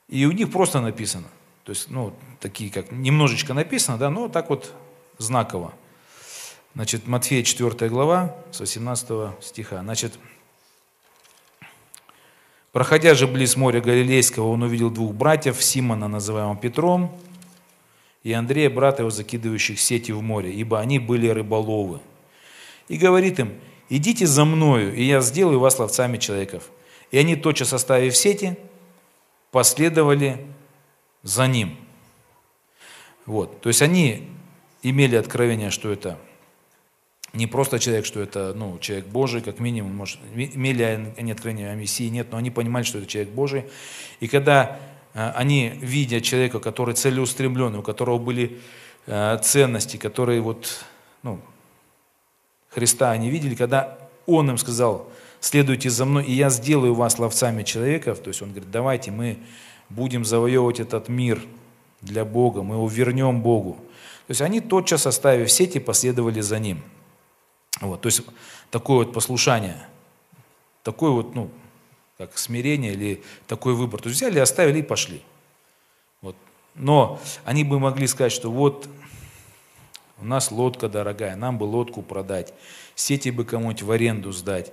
и 0.10 0.26
у 0.26 0.32
них 0.32 0.52
просто 0.52 0.82
написано. 0.82 1.28
То 1.64 1.72
есть, 1.72 1.90
ну, 1.90 2.14
такие 2.40 2.72
как, 2.72 2.92
немножечко 2.92 3.54
написано, 3.54 3.98
да, 3.98 4.10
но 4.10 4.28
так 4.28 4.50
вот 4.50 4.74
знаково. 5.20 5.74
Значит, 6.74 7.08
Матфея 7.08 7.44
4 7.44 7.90
глава, 7.90 8.36
с 8.52 8.60
18 8.60 9.42
стиха. 9.42 9.82
Значит, 9.82 10.14
проходя 12.72 13.14
же 13.14 13.28
близ 13.28 13.56
моря 13.56 13.82
Галилейского, 13.82 14.48
он 14.48 14.64
увидел 14.64 14.90
двух 14.90 15.14
братьев, 15.14 15.62
Симона, 15.64 16.08
называемого 16.08 16.58
Петром, 16.58 17.16
и 18.24 18.34
Андрея, 18.34 18.70
брата 18.70 19.04
его, 19.04 19.10
закидывающих 19.10 19.80
сети 19.80 20.12
в 20.12 20.22
море, 20.22 20.52
ибо 20.52 20.80
они 20.80 21.00
были 21.00 21.30
рыболовы. 21.30 22.00
И 22.88 22.98
говорит 22.98 23.40
им, 23.40 23.54
идите 23.90 24.26
за 24.26 24.44
мною, 24.44 24.94
и 24.94 25.04
я 25.04 25.22
сделаю 25.22 25.60
вас 25.60 25.80
ловцами 25.80 26.18
человеков. 26.18 26.70
И 27.12 27.18
они, 27.18 27.36
тотчас 27.36 27.74
оставив 27.74 28.16
сети, 28.16 28.58
последовали 29.52 30.46
за 31.24 31.48
ним. 31.48 31.78
Вот. 33.26 33.62
То 33.62 33.70
есть 33.70 33.82
они 33.82 34.30
имели 34.82 35.16
откровение, 35.16 35.70
что 35.70 35.92
это 35.92 36.18
не 37.34 37.46
просто 37.46 37.78
человек, 37.80 38.06
что 38.06 38.22
это 38.22 38.54
ну, 38.56 38.80
человек 38.80 39.06
Божий, 39.08 39.42
как 39.42 39.60
минимум, 39.60 39.96
может, 39.96 40.20
имели 40.34 41.14
они 41.18 41.32
откровение 41.32 41.72
о 41.72 41.76
Мессии, 41.76 42.10
нет, 42.10 42.28
но 42.32 42.38
они 42.38 42.50
понимали, 42.50 42.84
что 42.84 42.98
это 42.98 43.08
человек 43.08 43.32
Божий. 43.34 43.66
И 44.20 44.28
когда 44.28 44.80
э, 45.14 45.32
они, 45.36 45.70
видя 45.80 46.22
человека, 46.22 46.60
который 46.60 46.96
целеустремленный, 46.96 47.80
у 47.80 47.84
которого 47.84 48.18
были 48.18 48.60
э, 49.06 49.38
ценности, 49.44 49.98
которые 49.98 50.42
вот, 50.42 50.84
ну, 51.22 51.40
Христа 52.70 53.12
они 53.12 53.30
видели, 53.30 53.54
когда 53.56 53.98
Он 54.26 54.50
им 54.50 54.58
сказал, 54.58 55.08
следуйте 55.40 55.90
за 55.90 56.06
мной, 56.06 56.26
и 56.26 56.34
я 56.34 56.50
сделаю 56.50 56.94
вас 56.94 57.20
ловцами 57.20 57.64
человеков. 57.64 58.20
То 58.20 58.30
есть 58.30 58.42
он 58.42 58.50
говорит, 58.50 58.72
давайте 58.72 59.12
мы 59.12 59.38
будем 59.90 60.26
завоевывать 60.26 60.80
этот 60.80 61.10
мир 61.10 61.42
для 62.02 62.26
Бога, 62.26 62.64
мы 62.64 62.76
его 62.76 62.88
вернем 62.88 63.42
Богу. 63.42 63.74
То 64.28 64.32
есть 64.32 64.42
они 64.42 64.62
тотчас, 64.62 65.08
оставив 65.08 65.52
сети, 65.52 65.80
последовали 65.80 66.42
за 66.42 66.60
ним. 66.60 66.84
Вот, 67.82 68.02
то 68.02 68.08
есть 68.08 68.22
такое 68.72 69.06
вот 69.06 69.14
послушание, 69.14 69.78
такое 70.84 71.12
вот, 71.12 71.34
ну, 71.36 71.50
как 72.18 72.38
смирение 72.38 72.94
или 72.94 73.24
такой 73.48 73.74
выбор. 73.74 74.02
То 74.02 74.10
есть 74.10 74.22
взяли, 74.22 74.40
оставили 74.40 74.80
и 74.80 74.84
пошли. 74.84 75.22
Вот. 76.22 76.36
Но 76.76 77.20
они 77.46 77.64
бы 77.64 77.80
могли 77.80 78.08
сказать, 78.08 78.34
что 78.34 78.52
вот 78.52 78.90
У 80.22 80.26
нас 80.26 80.52
лодка 80.52 80.90
дорогая, 80.90 81.36
нам 81.36 81.58
бы 81.58 81.64
лодку 81.64 82.02
продать, 82.02 82.54
сети 82.96 83.30
бы 83.30 83.46
кому-нибудь 83.46 83.82
в 83.82 83.92
аренду 83.92 84.32
сдать. 84.32 84.72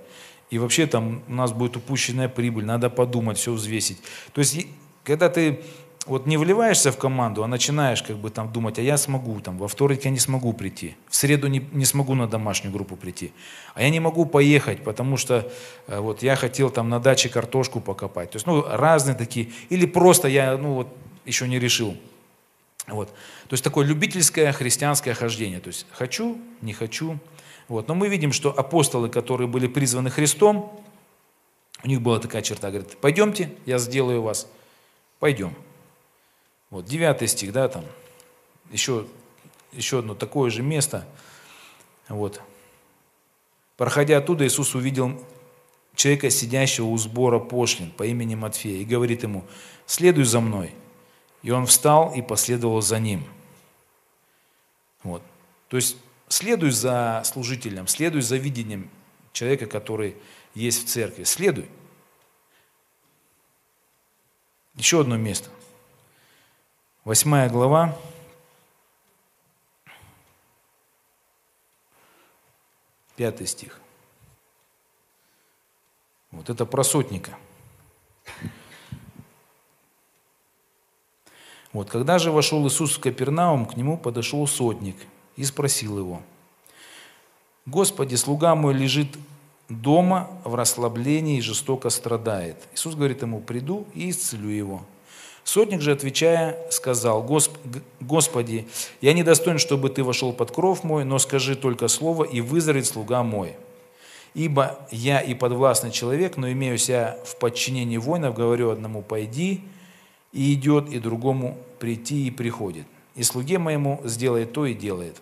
И 0.49 0.57
вообще 0.59 0.87
там 0.87 1.21
у 1.27 1.33
нас 1.33 1.51
будет 1.51 1.75
упущенная 1.75 2.29
прибыль, 2.29 2.65
надо 2.65 2.89
подумать, 2.89 3.37
все 3.37 3.51
взвесить. 3.51 3.97
То 4.33 4.39
есть, 4.39 4.67
когда 5.03 5.29
ты 5.29 5.61
вот 6.05 6.25
не 6.25 6.37
вливаешься 6.37 6.91
в 6.91 6.97
команду, 6.97 7.43
а 7.43 7.47
начинаешь 7.47 8.01
как 8.01 8.17
бы 8.17 8.29
там 8.29 8.51
думать, 8.51 8.79
а 8.79 8.81
я 8.81 8.97
смогу, 8.97 9.39
там, 9.41 9.57
во 9.57 9.67
вторник 9.67 10.05
я 10.05 10.11
не 10.11 10.19
смогу 10.19 10.53
прийти, 10.53 10.95
в 11.09 11.15
среду 11.15 11.47
не, 11.47 11.67
не 11.73 11.85
смогу 11.85 12.15
на 12.15 12.27
домашнюю 12.27 12.73
группу 12.73 12.95
прийти, 12.95 13.33
а 13.73 13.81
я 13.81 13.89
не 13.89 13.99
могу 13.99 14.25
поехать, 14.25 14.83
потому 14.83 15.17
что 15.17 15.51
э, 15.87 15.99
вот 15.99 16.23
я 16.23 16.37
хотел 16.37 16.69
там 16.69 16.87
на 16.87 16.99
даче 16.99 17.27
картошку 17.27 17.81
покопать. 17.81 18.31
То 18.31 18.37
есть, 18.37 18.47
ну, 18.47 18.65
разные 18.65 19.15
такие, 19.15 19.49
или 19.69 19.85
просто 19.85 20.29
я, 20.29 20.57
ну, 20.57 20.75
вот, 20.75 20.87
еще 21.25 21.47
не 21.47 21.59
решил. 21.59 21.97
Вот. 22.87 23.09
То 23.09 23.53
есть 23.53 23.63
такое 23.63 23.85
любительское 23.85 24.51
христианское 24.53 25.13
хождение. 25.13 25.59
То 25.59 25.67
есть 25.67 25.85
хочу, 25.91 26.37
не 26.61 26.73
хочу. 26.73 27.19
Вот. 27.67 27.87
Но 27.87 27.95
мы 27.95 28.07
видим, 28.07 28.31
что 28.31 28.57
апостолы, 28.57 29.09
которые 29.09 29.47
были 29.47 29.67
призваны 29.67 30.09
Христом, 30.09 30.83
у 31.83 31.87
них 31.87 32.01
была 32.01 32.19
такая 32.19 32.41
черта, 32.41 32.69
говорит, 32.69 32.97
пойдемте, 32.97 33.55
я 33.65 33.77
сделаю 33.77 34.21
вас. 34.21 34.47
Пойдем. 35.19 35.53
Вот, 36.69 36.85
девятый 36.85 37.27
стих, 37.27 37.53
да, 37.53 37.67
там, 37.69 37.85
еще, 38.71 39.05
еще 39.71 39.99
одно 39.99 40.15
такое 40.15 40.49
же 40.49 40.61
место. 40.61 41.07
Вот. 42.09 42.41
Проходя 43.77 44.17
оттуда, 44.17 44.45
Иисус 44.45 44.75
увидел 44.75 45.23
человека, 45.95 46.29
сидящего 46.29 46.87
у 46.87 46.97
сбора 46.97 47.39
пошлин 47.39 47.91
по 47.91 48.03
имени 48.03 48.35
Матфея, 48.35 48.81
и 48.81 48.85
говорит 48.85 49.23
ему, 49.23 49.45
следуй 49.85 50.23
за 50.23 50.39
мной. 50.39 50.73
И 51.43 51.51
он 51.51 51.65
встал 51.65 52.13
и 52.13 52.21
последовал 52.21 52.81
за 52.81 52.99
ним. 52.99 53.23
Вот. 55.03 55.21
То 55.69 55.77
есть 55.77 55.97
следуй 56.27 56.71
за 56.71 57.21
служителем, 57.25 57.87
следуй 57.87 58.21
за 58.21 58.37
видением 58.37 58.89
человека, 59.31 59.65
который 59.67 60.15
есть 60.53 60.85
в 60.85 60.87
церкви. 60.89 61.23
Следуй. 61.23 61.69
Еще 64.75 65.01
одно 65.01 65.17
место. 65.17 65.49
Восьмая 67.03 67.49
глава. 67.49 67.97
Пятый 73.15 73.47
стих. 73.47 73.79
Вот 76.31 76.49
это 76.49 76.65
про 76.65 76.83
сотника. 76.83 77.35
Вот, 81.73 81.89
когда 81.89 82.19
же 82.19 82.31
вошел 82.31 82.65
Иисус 82.67 82.97
в 82.97 82.99
Капернаум, 82.99 83.65
к 83.65 83.75
нему 83.75 83.97
подошел 83.97 84.45
сотник 84.47 84.97
и 85.37 85.43
спросил 85.45 85.97
его, 85.97 86.21
«Господи, 87.65 88.15
слуга 88.15 88.55
мой 88.55 88.73
лежит 88.73 89.07
дома 89.69 90.29
в 90.43 90.55
расслаблении 90.55 91.37
и 91.37 91.41
жестоко 91.41 91.89
страдает». 91.89 92.57
Иисус 92.73 92.95
говорит 92.95 93.21
ему, 93.21 93.39
«Приду 93.39 93.87
и 93.93 94.09
исцелю 94.09 94.49
его». 94.49 94.83
Сотник 95.43 95.79
же, 95.79 95.93
отвечая, 95.93 96.57
сказал, 96.71 97.23
«Господи, 98.01 98.67
я 98.99 99.13
не 99.13 99.23
достоин, 99.23 99.59
чтобы 99.59 99.89
ты 99.89 100.03
вошел 100.03 100.33
под 100.33 100.51
кров 100.51 100.83
мой, 100.83 101.05
но 101.05 101.19
скажи 101.19 101.55
только 101.55 101.87
слово, 101.87 102.25
и 102.25 102.41
выздоровеет 102.41 102.85
слуга 102.85 103.23
мой. 103.23 103.55
Ибо 104.33 104.77
я 104.91 105.21
и 105.21 105.33
подвластный 105.33 105.91
человек, 105.91 106.35
но 106.35 106.51
имею 106.51 106.77
себя 106.77 107.17
в 107.25 107.37
подчинении 107.37 107.97
воинов, 107.97 108.35
говорю 108.35 108.71
одному, 108.71 109.01
пойди, 109.01 109.61
и 110.33 110.53
идет, 110.53 110.89
и 110.89 110.99
другому 110.99 111.57
прийти, 111.79 112.27
и 112.27 112.31
приходит. 112.31 112.85
И 113.15 113.23
слуге 113.23 113.57
моему 113.57 114.01
сделает 114.03 114.51
то 114.51 114.65
и 114.65 114.73
делает». 114.73 115.15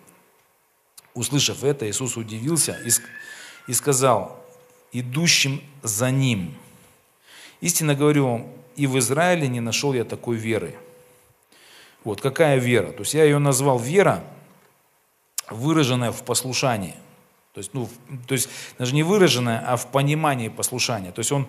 Услышав 1.16 1.64
это, 1.64 1.88
Иисус 1.88 2.18
удивился 2.18 2.78
и 3.66 3.72
сказал, 3.72 4.38
идущим 4.92 5.62
за 5.82 6.10
ним, 6.10 6.54
«Истинно 7.62 7.94
говорю 7.94 8.26
вам, 8.26 8.46
и 8.76 8.86
в 8.86 8.98
Израиле 8.98 9.48
не 9.48 9.60
нашел 9.60 9.94
я 9.94 10.04
такой 10.04 10.36
веры. 10.36 10.74
Вот 12.04 12.20
какая 12.20 12.58
вера? 12.58 12.92
То 12.92 13.00
есть 13.00 13.14
я 13.14 13.24
ее 13.24 13.38
назвал 13.38 13.78
вера, 13.78 14.22
выраженная 15.48 16.12
в 16.12 16.22
послушании. 16.22 16.94
То 17.54 17.60
есть, 17.60 17.72
ну, 17.72 17.88
то 18.28 18.34
есть 18.34 18.50
даже 18.78 18.94
не 18.94 19.02
выраженная, 19.02 19.64
а 19.66 19.78
в 19.78 19.90
понимании 19.90 20.48
послушания. 20.48 21.12
То 21.12 21.20
есть 21.20 21.32
он, 21.32 21.48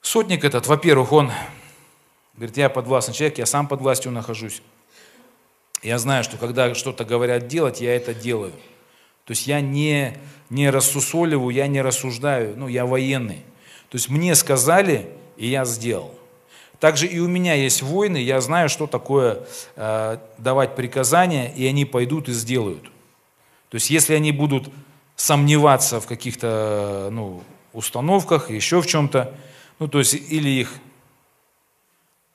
сотник 0.00 0.42
этот, 0.42 0.66
во-первых, 0.66 1.12
он 1.12 1.30
говорит, 2.34 2.56
я 2.56 2.68
подвластный 2.68 3.14
человек, 3.14 3.38
я 3.38 3.46
сам 3.46 3.68
под 3.68 3.80
властью 3.80 4.10
нахожусь. 4.10 4.60
Я 5.82 5.98
знаю, 5.98 6.22
что 6.22 6.36
когда 6.36 6.74
что-то 6.74 7.04
говорят 7.04 7.48
делать, 7.48 7.80
я 7.80 7.94
это 7.96 8.14
делаю. 8.14 8.52
То 9.24 9.32
есть 9.32 9.46
я 9.46 9.60
не, 9.60 10.16
не 10.48 10.70
рассусоливаю, 10.70 11.50
я 11.50 11.66
не 11.66 11.82
рассуждаю, 11.82 12.56
ну, 12.56 12.68
я 12.68 12.86
военный. 12.86 13.44
То 13.88 13.96
есть 13.96 14.08
мне 14.08 14.34
сказали, 14.34 15.08
и 15.36 15.48
я 15.48 15.64
сделал. 15.64 16.14
Также 16.78 17.06
и 17.06 17.18
у 17.18 17.28
меня 17.28 17.54
есть 17.54 17.82
войны, 17.82 18.16
я 18.16 18.40
знаю, 18.40 18.68
что 18.68 18.86
такое 18.86 19.44
э, 19.76 20.18
давать 20.38 20.74
приказания, 20.74 21.52
и 21.54 21.66
они 21.66 21.84
пойдут 21.84 22.28
и 22.28 22.32
сделают. 22.32 22.84
То 23.68 23.76
есть 23.76 23.90
если 23.90 24.14
они 24.14 24.32
будут 24.32 24.68
сомневаться 25.14 26.00
в 26.00 26.06
каких-то 26.06 27.08
ну, 27.12 27.42
установках, 27.72 28.50
еще 28.50 28.82
в 28.82 28.86
чем-то, 28.86 29.32
ну 29.78 29.88
то 29.88 30.00
есть 30.00 30.14
или 30.14 30.48
их 30.48 30.72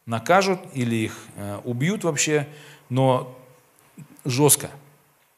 накажут, 0.06 0.60
или 0.74 0.96
их 0.96 1.18
э, 1.36 1.60
убьют 1.66 2.06
вообще, 2.06 2.48
но 2.90 3.37
жестко. 4.26 4.68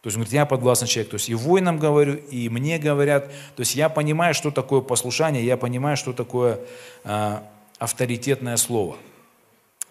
То 0.02 0.08
есть, 0.08 0.16
говорит, 0.16 0.34
я 0.34 0.46
подвластный 0.46 0.88
человек. 0.88 1.12
То 1.12 1.16
есть 1.16 1.30
и 1.30 1.36
воинам 1.36 1.78
говорю, 1.78 2.16
и 2.16 2.48
мне 2.50 2.80
говорят. 2.80 3.28
То 3.56 3.62
есть 3.62 3.76
я 3.76 3.90
понимаю, 3.90 4.34
что 4.34 4.50
такое 4.52 4.82
послушание, 4.82 5.46
я 5.46 5.58
понимаю, 5.58 5.98
что 5.98 6.14
такое 6.14 6.60
э, 7.04 7.40
авторитетное 7.80 8.56
слово. 8.58 8.98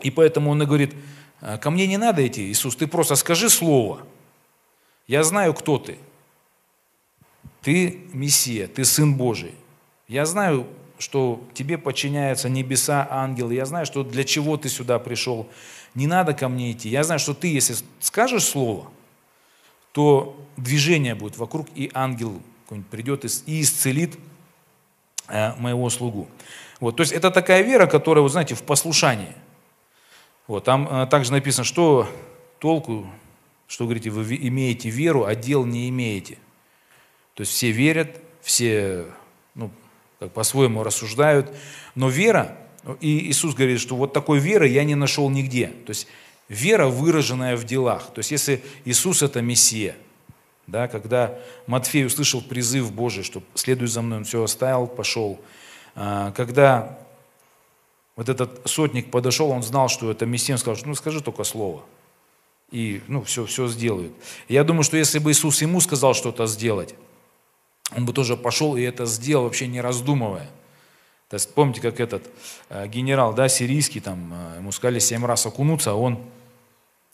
И 0.00 0.10
поэтому 0.10 0.50
он 0.50 0.62
и 0.62 0.66
говорит, 0.66 0.94
«А, 1.40 1.58
ко 1.58 1.70
мне 1.70 1.86
не 1.86 1.96
надо 1.96 2.26
идти, 2.26 2.42
Иисус, 2.50 2.76
ты 2.76 2.86
просто 2.86 3.16
скажи 3.16 3.50
слово. 3.50 4.00
Я 5.06 5.24
знаю, 5.24 5.54
кто 5.54 5.78
ты. 5.78 5.98
Ты 7.62 8.00
Мессия, 8.12 8.68
ты 8.68 8.84
Сын 8.84 9.14
Божий. 9.14 9.54
Я 10.06 10.24
знаю, 10.24 10.66
что 10.98 11.42
тебе 11.54 11.78
подчиняются 11.78 12.48
небеса, 12.48 13.06
ангелы. 13.10 13.54
Я 13.54 13.66
знаю, 13.66 13.86
что 13.86 14.02
для 14.02 14.24
чего 14.24 14.56
ты 14.56 14.68
сюда 14.68 14.98
пришел. 14.98 15.48
Не 15.94 16.06
надо 16.06 16.34
ко 16.34 16.48
мне 16.48 16.72
идти. 16.72 16.88
Я 16.88 17.04
знаю, 17.04 17.18
что 17.18 17.34
ты, 17.34 17.48
если 17.48 17.76
скажешь 18.00 18.44
слово, 18.44 18.90
то 19.92 20.36
движение 20.56 21.14
будет 21.14 21.38
вокруг, 21.38 21.68
и 21.74 21.90
ангел 21.94 22.40
придет 22.90 23.24
и 23.24 23.60
исцелит 23.62 24.18
э, 25.28 25.54
моего 25.54 25.88
слугу. 25.90 26.28
Вот, 26.80 26.96
то 26.96 27.02
есть 27.02 27.12
это 27.12 27.30
такая 27.30 27.62
вера, 27.62 27.86
которая, 27.86 28.22
вы 28.22 28.28
знаете, 28.28 28.54
в 28.54 28.62
послушании. 28.62 29.34
Вот, 30.46 30.64
там 30.64 30.88
э, 30.88 31.06
также 31.06 31.32
написано, 31.32 31.64
что 31.64 32.08
толку, 32.58 33.06
что, 33.66 33.84
говорите, 33.84 34.10
вы 34.10 34.36
имеете 34.36 34.90
веру, 34.90 35.24
а 35.24 35.34
дел 35.34 35.64
не 35.64 35.88
имеете. 35.88 36.38
То 37.34 37.42
есть 37.42 37.52
все 37.52 37.70
верят, 37.70 38.20
все 38.42 39.06
как 40.18 40.32
по-своему 40.32 40.82
рассуждают, 40.82 41.52
но 41.94 42.08
вера, 42.08 42.56
и 43.00 43.30
Иисус 43.30 43.54
говорит, 43.54 43.80
что 43.80 43.96
вот 43.96 44.12
такой 44.12 44.38
веры 44.38 44.68
я 44.68 44.84
не 44.84 44.94
нашел 44.94 45.28
нигде. 45.30 45.68
То 45.86 45.90
есть 45.90 46.06
вера, 46.48 46.86
выраженная 46.86 47.56
в 47.56 47.64
делах. 47.64 48.12
То 48.14 48.20
есть 48.20 48.30
если 48.30 48.62
Иисус 48.84 49.22
это 49.22 49.42
Мессия, 49.42 49.96
да, 50.66 50.88
когда 50.88 51.38
Матфей 51.66 52.06
услышал 52.06 52.42
призыв 52.42 52.92
Божий, 52.92 53.24
что 53.24 53.42
следуй 53.54 53.88
за 53.88 54.02
мной, 54.02 54.18
он 54.18 54.24
все 54.24 54.42
оставил, 54.42 54.86
пошел– 54.86 55.40
а, 56.00 56.30
когда 56.30 56.96
вот 58.14 58.28
этот 58.28 58.60
сотник 58.66 59.10
подошел, 59.10 59.50
он 59.50 59.64
знал, 59.64 59.88
что 59.88 60.12
это 60.12 60.26
Мессия, 60.26 60.54
он 60.54 60.60
сказал, 60.60 60.80
ну 60.86 60.94
скажи 60.94 61.20
только 61.20 61.42
слово. 61.42 61.82
И 62.70 63.02
ну, 63.08 63.22
все, 63.24 63.46
все 63.46 63.66
сделают. 63.66 64.12
Я 64.48 64.62
думаю, 64.62 64.84
что 64.84 64.96
если 64.96 65.18
бы 65.18 65.32
Иисус 65.32 65.60
ему 65.60 65.80
сказал 65.80 66.14
что-то 66.14 66.46
сделать, 66.46 66.94
он 67.96 68.04
бы 68.04 68.12
тоже 68.12 68.36
пошел 68.36 68.76
и 68.76 68.82
это 68.82 69.06
сделал, 69.06 69.44
вообще 69.44 69.66
не 69.66 69.80
раздумывая. 69.80 70.48
То 71.28 71.34
есть 71.34 71.52
помните, 71.54 71.80
как 71.80 72.00
этот 72.00 72.28
э, 72.70 72.86
генерал, 72.88 73.34
да, 73.34 73.48
сирийский, 73.48 74.00
там, 74.00 74.32
э, 74.32 74.58
ему 74.58 74.72
сказали 74.72 74.98
семь 74.98 75.24
раз 75.26 75.44
окунуться, 75.46 75.90
а 75.90 75.94
он 75.94 76.18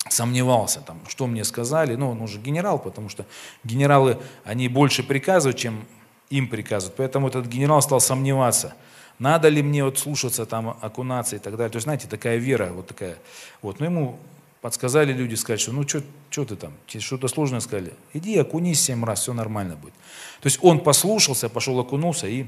сомневался, 0.08 0.80
там, 0.80 1.00
что 1.08 1.26
мне 1.26 1.44
сказали, 1.44 1.96
ну, 1.96 2.10
он 2.10 2.20
уже 2.20 2.38
генерал, 2.38 2.78
потому 2.78 3.08
что 3.08 3.26
генералы, 3.64 4.18
они 4.44 4.68
больше 4.68 5.02
приказывают, 5.02 5.56
чем 5.56 5.84
им 6.30 6.48
приказывают. 6.48 6.96
Поэтому 6.96 7.28
этот 7.28 7.46
генерал 7.46 7.82
стал 7.82 8.00
сомневаться, 8.00 8.74
надо 9.18 9.48
ли 9.48 9.62
мне 9.62 9.84
вот 9.84 9.98
слушаться, 9.98 10.46
там, 10.46 10.76
окунаться 10.80 11.36
и 11.36 11.38
так 11.38 11.56
далее. 11.56 11.70
То 11.70 11.76
есть, 11.76 11.84
знаете, 11.84 12.08
такая 12.08 12.36
вера, 12.36 12.72
вот 12.72 12.86
такая. 12.88 13.16
Вот. 13.62 13.78
Но 13.80 13.86
ему 13.86 14.18
подсказали 14.64 15.12
люди, 15.12 15.34
сказать, 15.34 15.60
что 15.60 15.72
ну 15.72 15.86
что 15.86 16.00
ты 16.30 16.56
там, 16.56 16.72
что-то 16.98 17.28
сложное 17.28 17.60
сказали. 17.60 17.92
Иди 18.14 18.38
окунись 18.38 18.80
семь 18.80 19.04
раз, 19.04 19.20
все 19.20 19.34
нормально 19.34 19.76
будет. 19.76 19.92
То 20.40 20.46
есть 20.46 20.58
он 20.62 20.80
послушался, 20.80 21.50
пошел 21.50 21.78
окунулся 21.78 22.26
и 22.28 22.46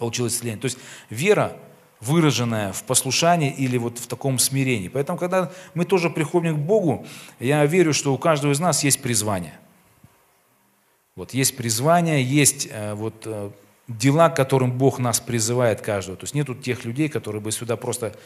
получилось 0.00 0.34
исцеление. 0.34 0.60
То 0.60 0.64
есть 0.64 0.76
вера 1.10 1.56
выраженное 2.00 2.72
в 2.72 2.82
послушании 2.82 3.54
или 3.56 3.78
вот 3.78 3.98
в 3.98 4.08
таком 4.08 4.40
смирении. 4.40 4.88
Поэтому, 4.88 5.16
когда 5.16 5.52
мы 5.74 5.84
тоже 5.84 6.10
приходим 6.10 6.56
к 6.56 6.58
Богу, 6.58 7.06
я 7.38 7.64
верю, 7.64 7.94
что 7.94 8.12
у 8.12 8.18
каждого 8.18 8.50
из 8.50 8.58
нас 8.58 8.82
есть 8.82 9.00
призвание. 9.00 9.54
Вот 11.14 11.32
есть 11.32 11.56
призвание, 11.56 12.24
есть 12.24 12.66
э, 12.68 12.94
вот 12.94 13.22
э, 13.24 13.50
дела, 13.86 14.30
к 14.30 14.36
которым 14.36 14.76
Бог 14.76 14.98
нас 14.98 15.20
призывает 15.20 15.80
каждого. 15.80 16.16
То 16.16 16.24
есть 16.24 16.34
нету 16.34 16.56
тех 16.56 16.84
людей, 16.84 17.08
которые 17.08 17.40
бы 17.40 17.52
сюда 17.52 17.76
просто... 17.76 18.16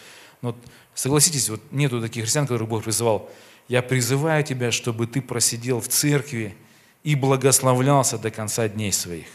Вот, 0.42 0.56
согласитесь, 0.94 1.48
вот 1.48 1.60
нету 1.70 2.00
таких 2.00 2.24
христиан, 2.24 2.46
которых 2.46 2.68
Бог 2.68 2.84
призывал. 2.84 3.30
Я 3.68 3.82
призываю 3.82 4.44
тебя, 4.44 4.72
чтобы 4.72 5.06
ты 5.06 5.20
просидел 5.20 5.80
в 5.80 5.88
церкви 5.88 6.56
и 7.02 7.14
благословлялся 7.14 8.18
до 8.18 8.30
конца 8.30 8.68
дней 8.68 8.92
своих. 8.92 9.26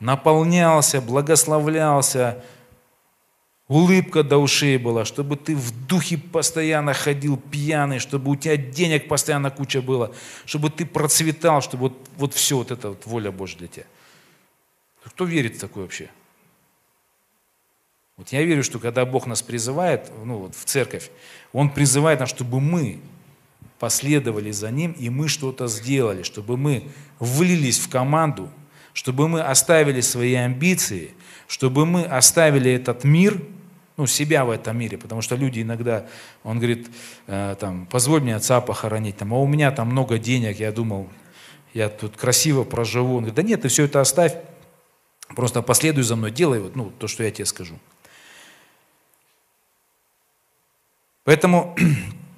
Наполнялся, 0.00 1.00
благословлялся, 1.00 2.44
улыбка 3.68 4.22
до 4.22 4.38
ушей 4.38 4.76
была, 4.76 5.04
чтобы 5.04 5.36
ты 5.36 5.56
в 5.56 5.86
духе 5.86 6.18
постоянно 6.18 6.92
ходил 6.92 7.36
пьяный, 7.36 7.98
чтобы 7.98 8.30
у 8.30 8.36
тебя 8.36 8.56
денег 8.56 9.08
постоянно 9.08 9.50
куча 9.50 9.80
было, 9.80 10.14
чтобы 10.44 10.70
ты 10.70 10.84
процветал, 10.84 11.62
чтобы 11.62 11.88
вот, 11.88 12.08
вот 12.16 12.34
все 12.34 12.58
вот 12.58 12.70
это 12.70 12.90
вот 12.90 13.06
воля 13.06 13.30
Божья 13.30 13.58
для 13.58 13.68
тебя. 13.68 13.86
Кто 15.04 15.24
верит 15.24 15.56
в 15.56 15.60
такое 15.60 15.84
вообще? 15.84 16.10
Вот 18.16 18.28
я 18.30 18.42
верю, 18.42 18.62
что 18.62 18.78
когда 18.78 19.04
Бог 19.04 19.26
нас 19.26 19.42
призывает 19.42 20.10
ну, 20.24 20.38
вот 20.38 20.54
в 20.54 20.64
церковь, 20.64 21.10
Он 21.52 21.70
призывает 21.70 22.20
нас, 22.20 22.28
чтобы 22.28 22.60
мы 22.60 23.00
последовали 23.78 24.50
за 24.50 24.70
Ним, 24.70 24.92
и 24.92 25.08
мы 25.08 25.28
что-то 25.28 25.66
сделали, 25.66 26.22
чтобы 26.22 26.56
мы 26.56 26.88
влились 27.18 27.78
в 27.78 27.88
команду, 27.88 28.50
чтобы 28.92 29.28
мы 29.28 29.40
оставили 29.40 30.00
свои 30.00 30.34
амбиции, 30.34 31.12
чтобы 31.48 31.86
мы 31.86 32.04
оставили 32.04 32.70
этот 32.72 33.04
мир– 33.04 33.40
ну, 33.96 34.06
себя 34.06 34.44
в 34.44 34.50
этом 34.50 34.78
мире, 34.78 34.98
потому 34.98 35.22
что 35.22 35.36
люди 35.36 35.60
иногда, 35.60 36.06
он 36.44 36.58
говорит, 36.58 36.88
э, 37.26 37.56
там, 37.58 37.86
позволь 37.86 38.22
мне 38.22 38.34
отца 38.34 38.60
похоронить, 38.60 39.16
там, 39.18 39.34
а 39.34 39.38
у 39.38 39.46
меня 39.46 39.70
там 39.70 39.88
много 39.88 40.18
денег, 40.18 40.58
я 40.58 40.72
думал, 40.72 41.08
я 41.74 41.88
тут 41.88 42.16
красиво 42.16 42.64
проживу. 42.64 43.16
Он 43.16 43.18
говорит, 43.18 43.34
да 43.34 43.42
нет, 43.42 43.62
ты 43.62 43.68
все 43.68 43.84
это 43.84 44.00
оставь, 44.00 44.34
просто 45.34 45.62
последуй 45.62 46.04
за 46.04 46.16
мной, 46.16 46.30
делай 46.30 46.60
вот, 46.60 46.76
ну, 46.76 46.90
то, 46.90 47.06
что 47.06 47.22
я 47.22 47.30
тебе 47.30 47.46
скажу. 47.46 47.78
Поэтому 51.24 51.76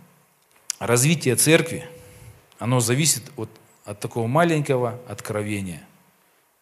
развитие 0.79 1.37
церкви, 1.37 1.89
оно 2.59 2.81
зависит 2.81 3.23
от, 3.37 3.51
от 3.85 4.01
такого 4.01 4.27
маленького 4.27 5.01
откровения. 5.09 5.83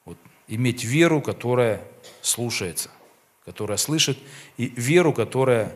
Вот, 0.04 0.18
иметь 0.48 0.84
веру, 0.84 1.20
которая 1.20 1.82
слушается– 2.20 2.90
которая 3.44 3.76
слышит, 3.76 4.18
и 4.56 4.72
веру, 4.76 5.12
которая 5.12 5.72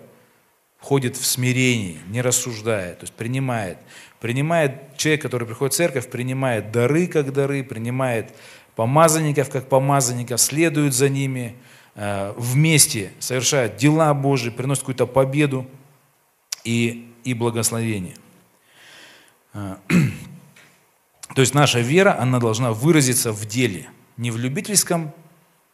входит 0.79 1.17
в 1.17 1.27
смирение, 1.27 1.99
не 2.09 2.23
рассуждая, 2.23 2.95
то 2.95 3.03
есть 3.03 3.13
принимает. 3.13 3.79
Принимает 4.21 4.97
человек, 4.97 5.23
который 5.23 5.47
приходит 5.47 5.75
в 5.75 5.77
церковь, 5.77 6.09
принимает 6.09 6.71
дары 6.71 7.07
как 7.07 7.33
дары, 7.33 7.65
принимает 7.65 8.35
помазанников 8.77 9.51
как 9.51 9.69
помазанников, 9.69 10.41
следует 10.41 10.95
за 10.95 11.09
ними, 11.09 11.57
э, 11.97 12.35
вместе 12.37 13.13
совершает 13.19 13.77
дела 13.77 14.15
Божьи, 14.15 14.51
приносит 14.51 14.83
какую-то 14.83 15.07
победу 15.07 15.67
и, 16.67 17.09
и 17.25 17.33
благословение. 17.33 18.17
Э, 19.55 19.77
то 21.35 21.41
есть 21.41 21.55
наша 21.55 21.81
вера, 21.81 22.21
она 22.21 22.41
должна 22.41 22.73
выразиться 22.73 23.33
в 23.33 23.47
деле, 23.47 23.89
не 24.17 24.31
в 24.31 24.37
любительском 24.37 25.13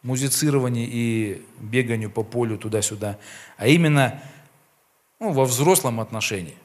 музицированию 0.03 0.87
и 0.91 1.43
беганию 1.61 2.11
по 2.11 2.23
полю 2.23 2.59
туда-сюда, 2.59 3.19
а 3.57 3.69
именно 3.69 4.23
ну, 5.19 5.33
во 5.33 5.45
взрослом 5.45 6.01
отношении. 6.01 6.57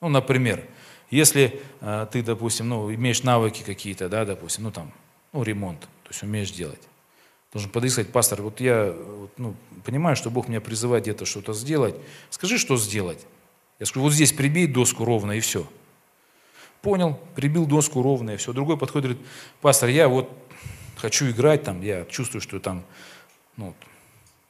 Ну, 0.00 0.08
например, 0.08 0.64
если 1.10 1.62
э, 1.80 2.06
ты, 2.12 2.22
допустим, 2.22 2.68
ну, 2.68 2.92
имеешь 2.92 3.22
навыки 3.22 3.62
какие-то, 3.64 4.08
да, 4.08 4.24
допустим, 4.24 4.64
ну 4.64 4.70
там, 4.70 4.92
ну, 5.32 5.42
ремонт, 5.42 5.80
то 5.80 6.10
есть 6.10 6.22
умеешь 6.22 6.50
делать. 6.50 6.80
Должен 7.52 7.70
подойти 7.70 7.92
сказать, 7.92 8.12
пастор, 8.12 8.42
вот 8.42 8.60
я 8.60 8.94
ну, 9.36 9.54
понимаю, 9.84 10.16
что 10.16 10.30
Бог 10.30 10.48
меня 10.48 10.60
призывает 10.60 11.04
где-то 11.04 11.24
что-то 11.24 11.52
сделать. 11.54 11.94
Скажи, 12.30 12.58
что 12.58 12.76
сделать. 12.76 13.24
Я 13.82 13.86
скажу, 13.86 14.04
вот 14.04 14.12
здесь 14.12 14.32
прибей 14.32 14.68
доску 14.68 15.04
ровно 15.04 15.32
и 15.32 15.40
все. 15.40 15.66
Понял, 16.82 17.18
прибил 17.34 17.66
доску 17.66 18.00
ровно 18.00 18.30
и 18.30 18.36
все. 18.36 18.52
Другой 18.52 18.78
подходит 18.78 19.10
говорит, 19.10 19.26
пастор, 19.60 19.88
я 19.88 20.06
вот 20.06 20.30
хочу 20.98 21.28
играть, 21.28 21.64
там, 21.64 21.82
я 21.82 22.04
чувствую, 22.04 22.40
что 22.40 22.60
там, 22.60 22.84
ну, 23.56 23.74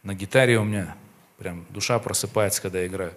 на 0.02 0.12
гитаре 0.12 0.58
у 0.58 0.64
меня 0.64 0.96
прям 1.38 1.64
душа 1.70 1.98
просыпается, 1.98 2.60
когда 2.60 2.80
я 2.80 2.88
играю. 2.88 3.14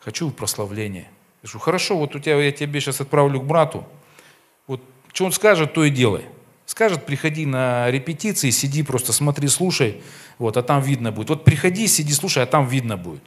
Хочу 0.00 0.32
прославление. 0.32 1.08
Я 1.44 1.48
говорю, 1.48 1.60
хорошо, 1.60 1.98
вот 1.98 2.16
у 2.16 2.18
тебя, 2.18 2.34
я 2.34 2.50
тебе 2.50 2.80
сейчас 2.80 3.00
отправлю 3.00 3.40
к 3.40 3.44
брату. 3.44 3.86
Вот 4.66 4.82
что 5.12 5.24
он 5.24 5.30
скажет, 5.30 5.72
то 5.72 5.84
и 5.84 5.90
делай. 5.90 6.24
Скажет, 6.66 7.06
приходи 7.06 7.46
на 7.46 7.92
репетиции, 7.92 8.50
сиди, 8.50 8.82
просто 8.82 9.12
смотри, 9.12 9.46
слушай, 9.46 10.02
вот, 10.38 10.56
а 10.56 10.64
там 10.64 10.82
видно 10.82 11.12
будет. 11.12 11.28
Вот 11.28 11.44
приходи, 11.44 11.86
сиди, 11.86 12.12
слушай, 12.12 12.42
а 12.42 12.46
там 12.46 12.66
видно 12.66 12.96
будет. 12.96 13.22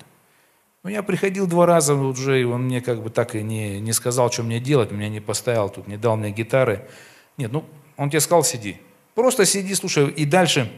Ну, 0.88 0.93
я 0.93 1.04
приходил 1.04 1.47
два 1.47 1.65
раза 1.65 1.95
уже, 1.95 2.39
и 2.39 2.45
он 2.45 2.63
мне 2.63 2.80
как 2.80 3.04
бы 3.04 3.10
так 3.10 3.36
и 3.36 3.43
не, 3.43 3.82
не 3.82 3.91
сказал, 3.91 4.32
что 4.32 4.43
мне 4.43 4.62
делать, 4.62 4.89
меня 4.89 5.10
не 5.10 5.19
поставил 5.19 5.67
тут, 5.67 5.86
не 5.86 5.97
дал 5.97 6.15
мне 6.15 6.32
гитары. 6.32 6.88
Нет, 7.36 7.52
ну, 7.52 7.65
он 7.97 8.10
тебе 8.10 8.21
сказал, 8.21 8.45
сиди. 8.45 8.80
Просто 9.13 9.45
сиди, 9.45 9.76
слушай, 9.76 10.10
и 10.10 10.23
дальше 10.23 10.71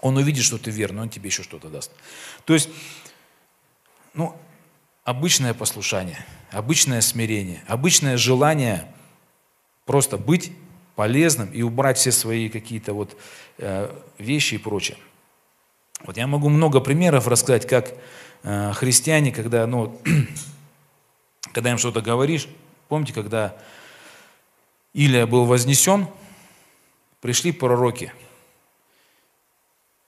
он 0.00 0.16
увидит, 0.16 0.44
что 0.44 0.56
ты 0.56 0.70
верный, 0.70 1.02
он 1.02 1.10
тебе 1.10 1.28
еще 1.28 1.42
что-то 1.42 1.68
даст. 1.68 1.90
То 2.46 2.54
есть, 2.54 2.70
ну, 4.14 4.34
обычное 5.04 5.52
послушание, 5.52 6.24
обычное 6.50 7.02
смирение, 7.02 7.62
обычное 7.68 8.16
желание 8.16 8.90
просто 9.84 10.16
быть 10.16 10.52
полезным 10.96 11.52
и 11.52 11.60
убрать 11.60 11.98
все 11.98 12.12
свои 12.12 12.48
какие-то 12.48 12.94
вот 12.94 13.14
э, 13.58 13.94
вещи 14.16 14.54
и 14.54 14.58
прочее. 14.58 14.96
Вот 16.04 16.16
я 16.16 16.26
могу 16.26 16.48
много 16.48 16.80
примеров 16.80 17.28
рассказать, 17.28 17.66
как 17.66 17.92
христиане, 18.42 19.32
когда, 19.32 19.66
ну, 19.66 20.00
когда 21.52 21.70
им 21.70 21.78
что-то 21.78 22.00
говоришь, 22.00 22.48
помните, 22.88 23.12
когда 23.12 23.56
Илия 24.92 25.26
был 25.26 25.44
вознесен, 25.44 26.06
пришли 27.20 27.52
пророки 27.52 28.12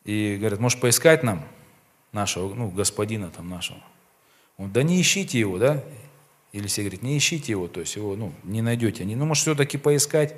и 0.04 0.36
говорят, 0.38 0.60
может 0.60 0.80
поискать 0.80 1.22
нам 1.22 1.46
нашего, 2.12 2.54
ну, 2.54 2.68
господина 2.68 3.30
там 3.30 3.48
нашего. 3.48 3.80
Он, 4.56 4.70
да 4.72 4.82
не 4.82 5.00
ищите 5.00 5.38
его, 5.38 5.58
да? 5.58 5.82
Или 6.52 6.66
все 6.66 6.82
говорят, 6.82 7.02
не 7.02 7.16
ищите 7.16 7.52
его, 7.52 7.68
то 7.68 7.80
есть 7.80 7.94
его, 7.96 8.16
ну, 8.16 8.32
не 8.42 8.62
найдете. 8.62 9.04
Они, 9.04 9.14
ну, 9.14 9.24
может, 9.24 9.42
все-таки 9.42 9.78
поискать? 9.78 10.34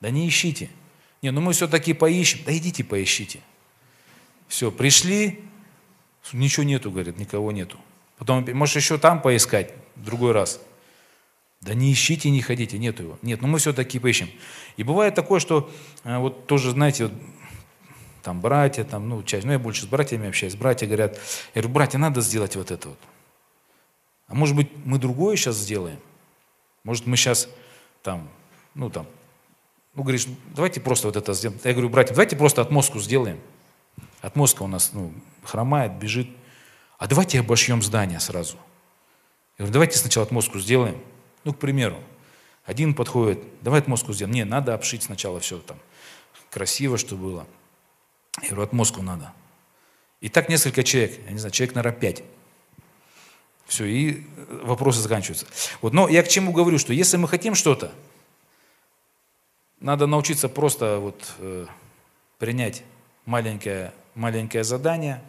Да 0.00 0.10
не 0.10 0.28
ищите. 0.28 0.70
Не, 1.22 1.30
ну 1.30 1.40
мы 1.40 1.52
все-таки 1.52 1.92
поищем. 1.92 2.40
Да 2.44 2.56
идите 2.56 2.82
поищите. 2.82 3.40
Все, 4.48 4.72
пришли, 4.72 5.40
ничего 6.32 6.64
нету, 6.64 6.90
говорит, 6.90 7.18
никого 7.18 7.52
нету. 7.52 7.78
Потом, 8.18 8.46
может, 8.52 8.76
еще 8.76 8.98
там 8.98 9.22
поискать, 9.22 9.72
в 9.96 10.04
другой 10.04 10.32
раз. 10.32 10.60
Да 11.60 11.74
не 11.74 11.92
ищите, 11.92 12.30
не 12.30 12.40
ходите, 12.40 12.78
нету 12.78 13.02
его. 13.02 13.18
Нет, 13.22 13.40
но 13.42 13.46
ну 13.46 13.52
мы 13.54 13.58
все-таки 13.58 13.98
поищем. 13.98 14.30
И 14.76 14.82
бывает 14.82 15.14
такое, 15.14 15.40
что 15.40 15.70
э, 16.04 16.18
вот 16.18 16.46
тоже, 16.46 16.70
знаете, 16.70 17.04
вот, 17.04 17.12
там 18.22 18.40
братья, 18.40 18.84
там, 18.84 19.08
ну, 19.08 19.22
часть, 19.22 19.44
ну, 19.44 19.52
я 19.52 19.58
больше 19.58 19.82
с 19.82 19.86
братьями 19.86 20.28
общаюсь, 20.28 20.54
братья 20.54 20.86
говорят, 20.86 21.18
я 21.54 21.62
говорю, 21.62 21.74
братья, 21.74 21.98
надо 21.98 22.20
сделать 22.20 22.56
вот 22.56 22.70
это 22.70 22.88
вот. 22.88 22.98
А 24.28 24.34
может 24.34 24.54
быть, 24.54 24.68
мы 24.84 24.98
другое 24.98 25.36
сейчас 25.36 25.56
сделаем? 25.56 25.98
Может, 26.84 27.06
мы 27.06 27.16
сейчас 27.16 27.48
там, 28.02 28.28
ну, 28.74 28.88
там, 28.88 29.06
ну, 29.94 30.02
говоришь, 30.02 30.26
давайте 30.54 30.80
просто 30.80 31.08
вот 31.08 31.16
это 31.16 31.34
сделаем. 31.34 31.60
Я 31.64 31.72
говорю, 31.72 31.88
братья, 31.88 32.14
давайте 32.14 32.36
просто 32.36 32.62
отмостку 32.62 33.00
сделаем. 33.00 33.40
Отмостка 34.20 34.62
у 34.62 34.66
нас, 34.66 34.92
ну, 34.92 35.12
хромает, 35.42 35.92
бежит. 35.94 36.28
А 36.98 37.06
давайте 37.06 37.40
обошьем 37.40 37.82
здание 37.82 38.20
сразу. 38.20 38.56
Я 39.58 39.64
говорю, 39.64 39.72
давайте 39.72 39.98
сначала 39.98 40.26
отмостку 40.26 40.58
сделаем. 40.58 41.00
Ну, 41.44 41.54
к 41.54 41.58
примеру, 41.58 41.98
один 42.64 42.94
подходит, 42.94 43.42
давай 43.62 43.80
отмостку 43.80 44.12
сделаем. 44.12 44.34
Не, 44.34 44.44
надо 44.44 44.74
обшить 44.74 45.02
сначала 45.02 45.40
все 45.40 45.58
там 45.58 45.78
красиво, 46.50 46.98
чтобы 46.98 47.22
было. 47.22 47.46
Я 48.42 48.48
говорю, 48.48 48.64
отмостку 48.64 49.02
надо. 49.02 49.32
И 50.20 50.28
так 50.28 50.48
несколько 50.48 50.82
человек, 50.82 51.18
я 51.24 51.32
не 51.32 51.38
знаю, 51.38 51.52
человек, 51.52 51.74
наверное, 51.74 51.98
пять. 51.98 52.22
Все, 53.66 53.84
и 53.84 54.26
вопросы 54.62 55.00
заканчиваются. 55.00 55.46
Вот, 55.80 55.92
но 55.92 56.08
я 56.08 56.22
к 56.22 56.28
чему 56.28 56.52
говорю, 56.52 56.78
что 56.78 56.92
если 56.92 57.16
мы 57.16 57.28
хотим 57.28 57.54
что-то, 57.54 57.92
надо 59.78 60.06
научиться 60.06 60.48
просто 60.48 60.98
вот, 60.98 61.34
э, 61.38 61.66
принять 62.38 62.82
маленькое, 63.24 63.94
маленькое 64.14 64.64
задание 64.64 65.22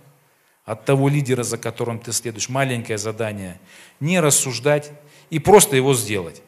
от 0.65 0.85
того 0.85 1.09
лидера, 1.09 1.43
за 1.43 1.57
которым 1.57 1.99
ты 1.99 2.11
следуешь, 2.11 2.49
маленькое 2.49 2.97
задание, 2.97 3.59
не 3.99 4.19
рассуждать, 4.19 4.91
и 5.29 5.39
просто 5.39 5.75
его 5.75 5.93
сделать. 5.93 6.41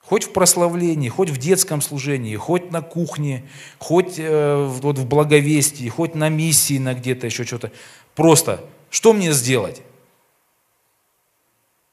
Хоть 0.00 0.24
в 0.24 0.32
прославлении, 0.32 1.08
хоть 1.08 1.30
в 1.30 1.38
детском 1.38 1.80
служении, 1.80 2.36
хоть 2.36 2.70
на 2.70 2.82
кухне, 2.82 3.48
хоть 3.78 4.18
э, 4.18 4.66
вот 4.66 4.98
в 4.98 5.06
благовестии, 5.06 5.88
хоть 5.88 6.14
на 6.14 6.28
миссии, 6.28 6.78
на 6.78 6.94
где-то 6.94 7.26
еще 7.26 7.44
что-то. 7.44 7.72
Просто, 8.14 8.64
что 8.90 9.12
мне 9.12 9.32
сделать? 9.32 9.82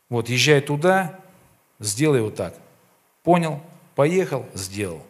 Вот, 0.10 0.28
езжай 0.28 0.60
туда, 0.60 1.20
сделай 1.80 2.22
вот 2.22 2.36
так. 2.36 2.56
Понял? 3.24 3.62
Поехал, 3.96 4.46
сделал. 4.54 5.02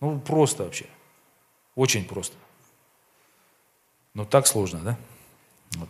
Ну, 0.00 0.20
просто 0.20 0.64
вообще. 0.64 0.86
Очень 1.78 2.04
просто. 2.04 2.34
Но 4.12 4.24
так 4.24 4.48
сложно, 4.48 4.80
да? 4.80 4.98
Вот. 5.76 5.88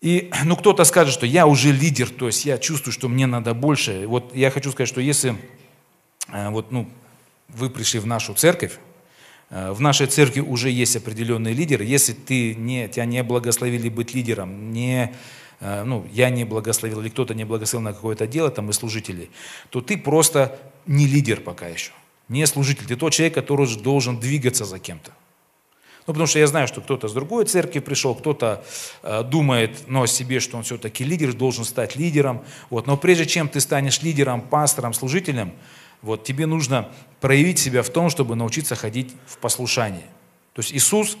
И 0.00 0.32
ну, 0.44 0.56
кто-то 0.56 0.82
скажет, 0.82 1.14
что 1.14 1.26
я 1.26 1.46
уже 1.46 1.70
лидер, 1.70 2.10
то 2.10 2.26
есть 2.26 2.44
я 2.44 2.58
чувствую, 2.58 2.92
что 2.92 3.08
мне 3.08 3.26
надо 3.26 3.54
больше. 3.54 4.08
Вот 4.08 4.34
я 4.34 4.50
хочу 4.50 4.72
сказать, 4.72 4.88
что 4.88 5.00
если 5.00 5.36
э, 6.26 6.50
вот, 6.50 6.72
ну, 6.72 6.90
вы 7.46 7.70
пришли 7.70 8.00
в 8.00 8.06
нашу 8.06 8.34
церковь, 8.34 8.80
э, 9.50 9.70
в 9.70 9.80
нашей 9.80 10.08
церкви 10.08 10.40
уже 10.40 10.68
есть 10.68 10.96
определенный 10.96 11.52
лидер. 11.52 11.82
Если 11.82 12.14
ты 12.14 12.56
не, 12.56 12.88
тебя 12.88 13.04
не 13.04 13.22
благословили 13.22 13.88
быть 13.88 14.12
лидером, 14.12 14.72
не, 14.72 15.14
э, 15.60 15.84
ну, 15.84 16.04
я 16.12 16.30
не 16.30 16.42
благословил 16.42 17.00
или 17.00 17.10
кто-то 17.10 17.32
не 17.32 17.44
благословил 17.44 17.84
на 17.84 17.92
какое-то 17.92 18.26
дело, 18.26 18.50
там, 18.50 18.70
и 18.70 18.72
служители, 18.72 19.30
то 19.70 19.80
ты 19.80 19.96
просто 19.96 20.58
не 20.84 21.06
лидер 21.06 21.40
пока 21.40 21.68
еще, 21.68 21.92
не 22.28 22.46
служитель. 22.46 22.86
Ты 22.86 22.96
тот 22.96 23.12
человек, 23.12 23.34
который 23.34 23.66
должен 23.76 24.18
двигаться 24.18 24.64
за 24.64 24.78
кем-то. 24.78 25.12
Ну, 26.06 26.14
потому 26.14 26.26
что 26.26 26.40
я 26.40 26.46
знаю, 26.48 26.66
что 26.66 26.80
кто-то 26.80 27.06
с 27.06 27.12
другой 27.12 27.44
церкви 27.44 27.78
пришел, 27.78 28.14
кто-то 28.16 28.64
э, 29.02 29.22
думает 29.22 29.84
ну, 29.86 30.02
о 30.02 30.06
себе, 30.08 30.40
что 30.40 30.56
он 30.56 30.64
все-таки 30.64 31.04
лидер, 31.04 31.32
должен 31.32 31.64
стать 31.64 31.94
лидером. 31.94 32.44
Вот. 32.70 32.88
Но 32.88 32.96
прежде 32.96 33.24
чем 33.24 33.48
ты 33.48 33.60
станешь 33.60 34.02
лидером, 34.02 34.40
пастором, 34.40 34.94
служителем, 34.94 35.52
вот, 36.00 36.24
тебе 36.24 36.46
нужно 36.46 36.90
проявить 37.20 37.60
себя 37.60 37.84
в 37.84 37.88
том, 37.88 38.10
чтобы 38.10 38.34
научиться 38.34 38.74
ходить 38.74 39.14
в 39.26 39.38
послушании. 39.38 40.04
То 40.54 40.60
есть 40.60 40.72
Иисус 40.72 41.16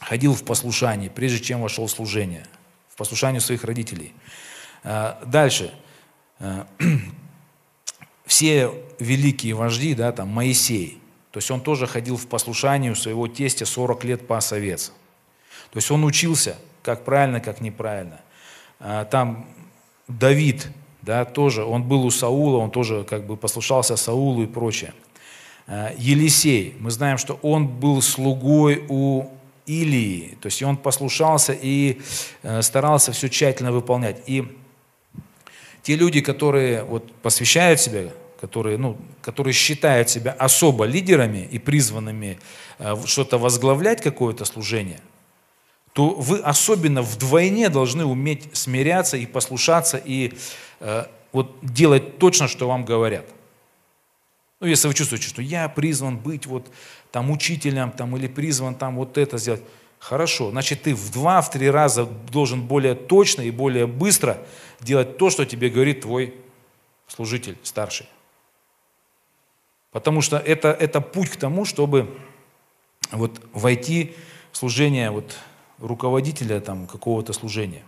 ходил 0.00 0.34
в 0.34 0.42
послушании, 0.42 1.10
прежде 1.10 1.44
чем 1.44 1.60
вошел 1.60 1.86
в 1.86 1.90
служение, 1.90 2.46
в 2.88 2.96
послушании 2.96 3.40
своих 3.40 3.62
родителей. 3.64 4.14
Э, 4.84 5.16
дальше. 5.26 5.72
Все 8.42 8.74
великие 8.98 9.54
вожди, 9.54 9.94
да, 9.94 10.10
там 10.10 10.26
Моисей, 10.26 10.98
то 11.30 11.38
есть 11.38 11.48
он 11.52 11.60
тоже 11.60 11.86
ходил 11.86 12.16
в 12.16 12.26
послушанию 12.26 12.96
своего 12.96 13.28
тестя 13.28 13.64
40 13.64 14.02
лет 14.02 14.26
пас 14.26 14.52
овец. 14.52 14.92
То 15.70 15.76
есть 15.76 15.88
он 15.92 16.02
учился, 16.02 16.56
как 16.82 17.04
правильно, 17.04 17.38
как 17.38 17.60
неправильно. 17.60 18.20
А, 18.80 19.04
там 19.04 19.46
Давид, 20.08 20.66
да, 21.02 21.24
тоже, 21.24 21.62
он 21.62 21.84
был 21.84 22.04
у 22.04 22.10
Саула, 22.10 22.56
он 22.56 22.72
тоже 22.72 23.04
как 23.04 23.26
бы 23.28 23.36
послушался 23.36 23.94
Саулу 23.94 24.42
и 24.42 24.46
прочее. 24.46 24.92
А, 25.68 25.92
Елисей, 25.96 26.74
мы 26.80 26.90
знаем, 26.90 27.18
что 27.18 27.38
он 27.42 27.68
был 27.68 28.02
слугой 28.02 28.84
у 28.88 29.28
Илии, 29.66 30.36
то 30.40 30.46
есть 30.46 30.60
он 30.64 30.76
послушался 30.76 31.52
и 31.52 32.00
э, 32.42 32.60
старался 32.62 33.12
все 33.12 33.28
тщательно 33.28 33.70
выполнять. 33.70 34.16
И 34.26 34.44
те 35.84 35.94
люди, 35.94 36.20
которые 36.20 36.82
вот 36.82 37.12
посвящают 37.22 37.80
себя 37.80 38.10
которые, 38.42 38.76
ну, 38.76 38.96
которые 39.22 39.54
считают 39.54 40.10
себя 40.10 40.32
особо 40.32 40.84
лидерами 40.84 41.48
и 41.52 41.60
призванными 41.60 42.40
э, 42.80 42.96
что-то 43.06 43.38
возглавлять, 43.38 44.02
какое-то 44.02 44.44
служение, 44.44 45.00
то 45.92 46.10
вы 46.10 46.40
особенно 46.40 47.02
вдвойне 47.02 47.68
должны 47.68 48.04
уметь 48.04 48.48
смиряться 48.52 49.16
и 49.16 49.26
послушаться 49.26 49.96
и 49.96 50.32
э, 50.80 51.04
вот 51.32 51.56
делать 51.62 52.18
точно, 52.18 52.48
что 52.48 52.66
вам 52.66 52.84
говорят. 52.84 53.26
Ну, 54.58 54.66
если 54.66 54.88
вы 54.88 54.94
чувствуете, 54.94 55.28
что 55.28 55.40
я 55.40 55.68
призван 55.68 56.18
быть 56.18 56.46
вот 56.46 56.66
там 57.12 57.30
учителем 57.30 57.92
там, 57.92 58.16
или 58.16 58.26
призван 58.26 58.74
там 58.74 58.96
вот 58.96 59.18
это 59.18 59.38
сделать, 59.38 59.62
хорошо, 60.00 60.50
значит 60.50 60.82
ты 60.82 60.96
в 60.96 61.12
два, 61.12 61.42
в 61.42 61.50
три 61.52 61.70
раза 61.70 62.06
должен 62.06 62.62
более 62.62 62.96
точно 62.96 63.42
и 63.42 63.52
более 63.52 63.86
быстро 63.86 64.38
делать 64.80 65.16
то, 65.16 65.30
что 65.30 65.44
тебе 65.44 65.70
говорит 65.70 66.00
твой 66.00 66.34
служитель 67.06 67.56
старший. 67.62 68.08
Потому 69.92 70.22
что 70.22 70.38
это, 70.38 70.68
это 70.68 71.00
путь 71.00 71.28
к 71.28 71.36
тому, 71.36 71.64
чтобы 71.64 72.18
вот 73.12 73.40
войти 73.52 74.16
в 74.50 74.56
служение 74.56 75.10
вот, 75.10 75.36
руководителя 75.78 76.60
там, 76.60 76.86
какого-то 76.86 77.32
служения. 77.32 77.84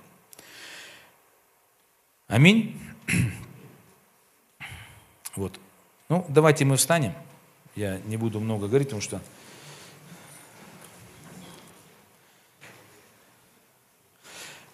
Аминь. 2.29 2.81
Вот. 5.37 5.59
Ну, 6.09 6.25
давайте 6.29 6.65
мы 6.65 6.77
встанем. 6.77 7.13
Я 7.75 7.99
не 8.05 8.17
буду 8.17 8.39
много 8.39 8.69
говорить, 8.69 8.87
потому 8.87 9.03
что 9.03 9.21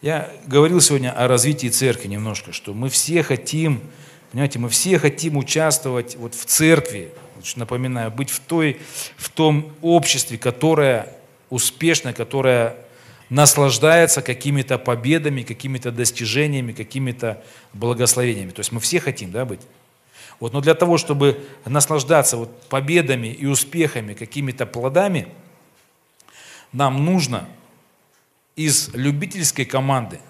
Я 0.02 0.30
говорил 0.46 0.80
сегодня 0.80 1.12
о 1.12 1.28
развитии 1.28 1.68
церкви 1.68 2.08
немножко, 2.08 2.52
что 2.52 2.72
мы 2.72 2.88
все 2.88 3.22
хотим 3.22 3.82
Понимаете, 4.30 4.58
мы 4.58 4.68
все 4.68 4.98
хотим 4.98 5.36
участвовать 5.36 6.16
вот 6.16 6.34
в 6.34 6.44
церкви, 6.44 7.12
напоминаю, 7.56 8.10
быть 8.10 8.30
в, 8.30 8.38
той, 8.40 8.80
в 9.16 9.28
том 9.28 9.72
обществе, 9.82 10.38
которое 10.38 11.08
успешно, 11.48 12.12
которое 12.12 12.76
наслаждается 13.28 14.22
какими-то 14.22 14.78
победами, 14.78 15.42
какими-то 15.42 15.90
достижениями, 15.90 16.72
какими-то 16.72 17.42
благословениями. 17.72 18.50
То 18.50 18.60
есть 18.60 18.72
мы 18.72 18.80
все 18.80 19.00
хотим 19.00 19.32
да, 19.32 19.44
быть. 19.44 19.60
Вот, 20.38 20.52
но 20.52 20.60
для 20.60 20.74
того, 20.74 20.96
чтобы 20.96 21.44
наслаждаться 21.64 22.36
вот 22.36 22.62
победами 22.68 23.28
и 23.28 23.46
успехами, 23.46 24.14
какими-то 24.14 24.64
плодами, 24.64 25.28
нам 26.72 27.04
нужно 27.04 27.48
из 28.56 28.92
любительской 28.94 29.64
команды 29.64 30.20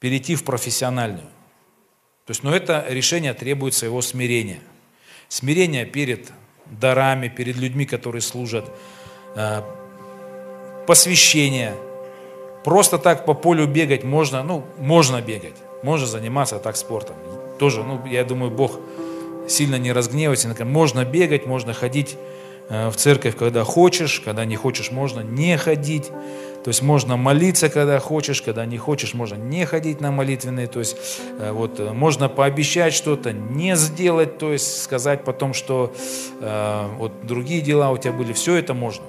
перейти 0.00 0.34
в 0.34 0.44
профессиональную. 0.44 1.28
То 2.26 2.30
есть, 2.30 2.42
но 2.42 2.54
это 2.54 2.84
решение 2.88 3.34
требует 3.34 3.74
своего 3.74 4.00
смирения. 4.00 4.60
Смирение 5.28 5.84
перед 5.84 6.32
дарами, 6.66 7.28
перед 7.28 7.56
людьми, 7.56 7.84
которые 7.84 8.22
служат, 8.22 8.70
э, 9.36 9.62
посвящение. 10.86 11.74
Просто 12.64 12.98
так 12.98 13.26
по 13.26 13.34
полю 13.34 13.66
бегать 13.66 14.04
можно, 14.04 14.42
ну, 14.42 14.64
можно 14.78 15.20
бегать, 15.20 15.56
можно 15.82 16.06
заниматься 16.06 16.58
так 16.58 16.76
спортом. 16.76 17.16
Тоже, 17.58 17.82
ну, 17.82 18.04
я 18.06 18.24
думаю, 18.24 18.50
Бог 18.50 18.80
сильно 19.46 19.76
не 19.76 19.92
разгневается. 19.92 20.54
Можно 20.64 21.04
бегать, 21.04 21.46
можно 21.46 21.74
ходить 21.74 22.16
в 22.68 22.94
церковь, 22.96 23.36
когда 23.36 23.62
хочешь, 23.62 24.20
когда 24.20 24.44
не 24.44 24.56
хочешь, 24.56 24.90
можно 24.90 25.20
не 25.20 25.56
ходить. 25.58 26.10
То 26.64 26.68
есть 26.68 26.80
можно 26.80 27.18
молиться, 27.18 27.68
когда 27.68 27.98
хочешь, 28.00 28.40
когда 28.40 28.64
не 28.64 28.78
хочешь, 28.78 29.12
можно 29.12 29.34
не 29.34 29.66
ходить 29.66 30.00
на 30.00 30.10
молитвенные. 30.10 30.66
То 30.66 30.78
есть 30.78 30.96
э, 31.38 31.52
вот, 31.52 31.78
э, 31.78 31.92
можно 31.92 32.30
пообещать 32.30 32.94
что-то, 32.94 33.34
не 33.34 33.76
сделать, 33.76 34.38
то 34.38 34.50
есть 34.50 34.82
сказать 34.82 35.24
потом, 35.24 35.52
что 35.52 35.92
э, 36.40 36.88
вот 36.96 37.12
другие 37.26 37.60
дела 37.60 37.90
у 37.90 37.98
тебя 37.98 38.14
были. 38.14 38.32
Все 38.32 38.54
это 38.56 38.72
можно. 38.72 39.04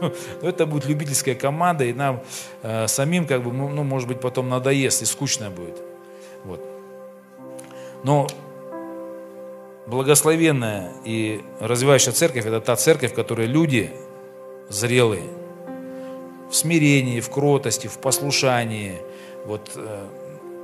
Но 0.00 0.12
это 0.48 0.64
будет 0.64 0.86
любительская 0.86 1.34
команда, 1.34 1.84
и 1.84 1.92
нам 1.92 2.22
э, 2.62 2.86
самим, 2.86 3.26
как 3.26 3.42
бы, 3.42 3.52
ну, 3.52 3.68
ну, 3.68 3.82
может 3.82 4.06
быть, 4.06 4.20
потом 4.20 4.48
надоест 4.48 5.02
и 5.02 5.04
скучно 5.04 5.50
будет. 5.50 5.82
Вот. 6.44 6.60
Но 8.04 8.28
благословенная 9.86 10.92
и 11.04 11.42
развивающая 11.60 12.12
церковь– 12.12 12.46
это 12.46 12.60
та 12.60 12.76
церковь, 12.76 13.12
в 13.12 13.14
которой 13.14 13.46
люди 13.46 13.90
зрелые, 14.68 15.24
в 16.50 16.54
смирении, 16.54 17.20
в 17.20 17.30
кротости, 17.30 17.86
в 17.86 17.98
послушании, 17.98 19.00
вот, 19.44 19.72
э, 19.74 20.06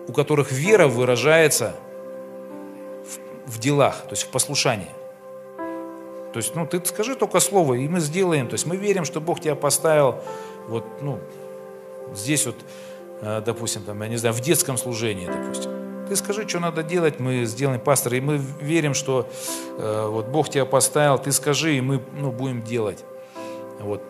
у 0.07 0.13
которых 0.13 0.53
вера 0.53 0.87
выражается 0.87 1.75
в, 3.47 3.51
в 3.51 3.59
делах, 3.59 4.03
то 4.03 4.11
есть 4.11 4.25
в 4.25 4.29
послушании. 4.29 4.91
То 6.33 6.41
есть, 6.41 6.55
ну, 6.55 6.67
ты 6.67 6.85
скажи 6.85 7.15
только 7.17 7.41
слово, 7.41 7.75
и 7.75 7.89
мы 7.89 8.01
сделаем. 8.01 8.49
То 8.49 8.55
есть 8.55 8.67
мы 8.67 8.77
верим, 8.77 9.05
что 9.05 9.21
Бог 9.21 9.41
тебя 9.41 9.55
поставил 9.55 10.17
вот, 10.69 10.85
ну, 11.01 11.19
здесь 12.15 12.47
вот, 12.47 12.57
э, 13.23 13.43
допустим, 13.45 13.83
там, 13.83 14.03
я 14.03 14.09
не 14.09 14.17
знаю, 14.17 14.35
в 14.35 14.41
детском 14.41 14.77
служении, 14.77 15.27
допустим. 15.27 15.78
Ты 16.09 16.17
скажи, 16.17 16.49
что 16.49 16.59
надо 16.59 16.83
делать, 16.83 17.21
мы 17.21 17.45
сделаем, 17.45 17.81
пастор, 17.81 18.15
и 18.15 18.21
мы 18.21 18.41
верим, 18.61 18.95
что 18.95 19.29
э, 19.77 20.09
вот 20.09 20.29
Бог 20.29 20.49
тебя 20.49 20.65
поставил, 20.65 21.19
ты 21.19 21.33
скажи, 21.33 21.77
и 21.77 21.81
мы 21.83 22.01
ну, 22.15 22.33
будем 22.33 22.63
делать. 22.63 23.05
Вот. 23.79 24.03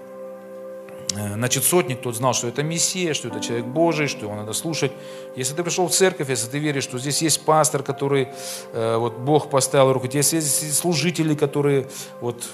Э, 1.16 1.34
значит, 1.34 1.64
сотник 1.64 2.00
тот 2.00 2.14
знал, 2.14 2.34
что 2.34 2.46
это 2.46 2.62
Мессия, 2.62 3.14
что 3.14 3.28
это 3.28 3.40
человек 3.40 3.66
Божий, 3.66 4.06
что 4.06 4.26
его 4.26 4.34
надо 4.36 4.52
слушать. 4.52 4.92
Если 5.34 5.54
ты 5.54 5.64
пришел 5.64 5.88
в 5.88 5.92
церковь, 5.92 6.28
если 6.28 6.48
ты 6.48 6.58
веришь, 6.58 6.84
что 6.84 6.98
здесь 6.98 7.20
есть 7.20 7.44
пастор, 7.44 7.82
который 7.82 8.28
э, 8.72 8.96
вот 8.96 9.18
Бог 9.18 9.50
поставил 9.50 9.92
руку, 9.92 10.06
если 10.12 10.36
есть 10.36 10.76
служители, 10.76 11.34
которые 11.34 11.88
вот 12.20 12.44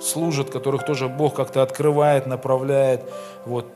служат, 0.00 0.50
которых 0.50 0.84
тоже 0.84 1.08
Бог 1.08 1.34
как-то 1.34 1.62
открывает, 1.62 2.26
направляет, 2.26 3.04
вот, 3.44 3.66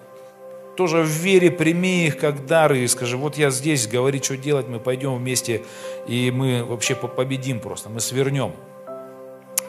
тоже 0.79 0.99
в 0.99 1.09
вере 1.09 1.51
прими 1.51 2.07
их 2.07 2.19
как 2.19 2.47
дары 2.47 2.79
и 2.79 2.87
скажи, 2.87 3.17
вот 3.17 3.37
я 3.37 3.51
здесь, 3.51 3.89
говори, 3.89 4.23
что 4.23 4.37
делать, 4.37 4.69
мы 4.69 4.79
пойдем 4.79 5.17
вместе, 5.17 5.65
и 6.07 6.31
мы 6.31 6.65
вообще 6.65 6.95
победим 6.95 7.59
просто, 7.59 7.89
мы 7.89 7.99
свернем. 7.99 8.53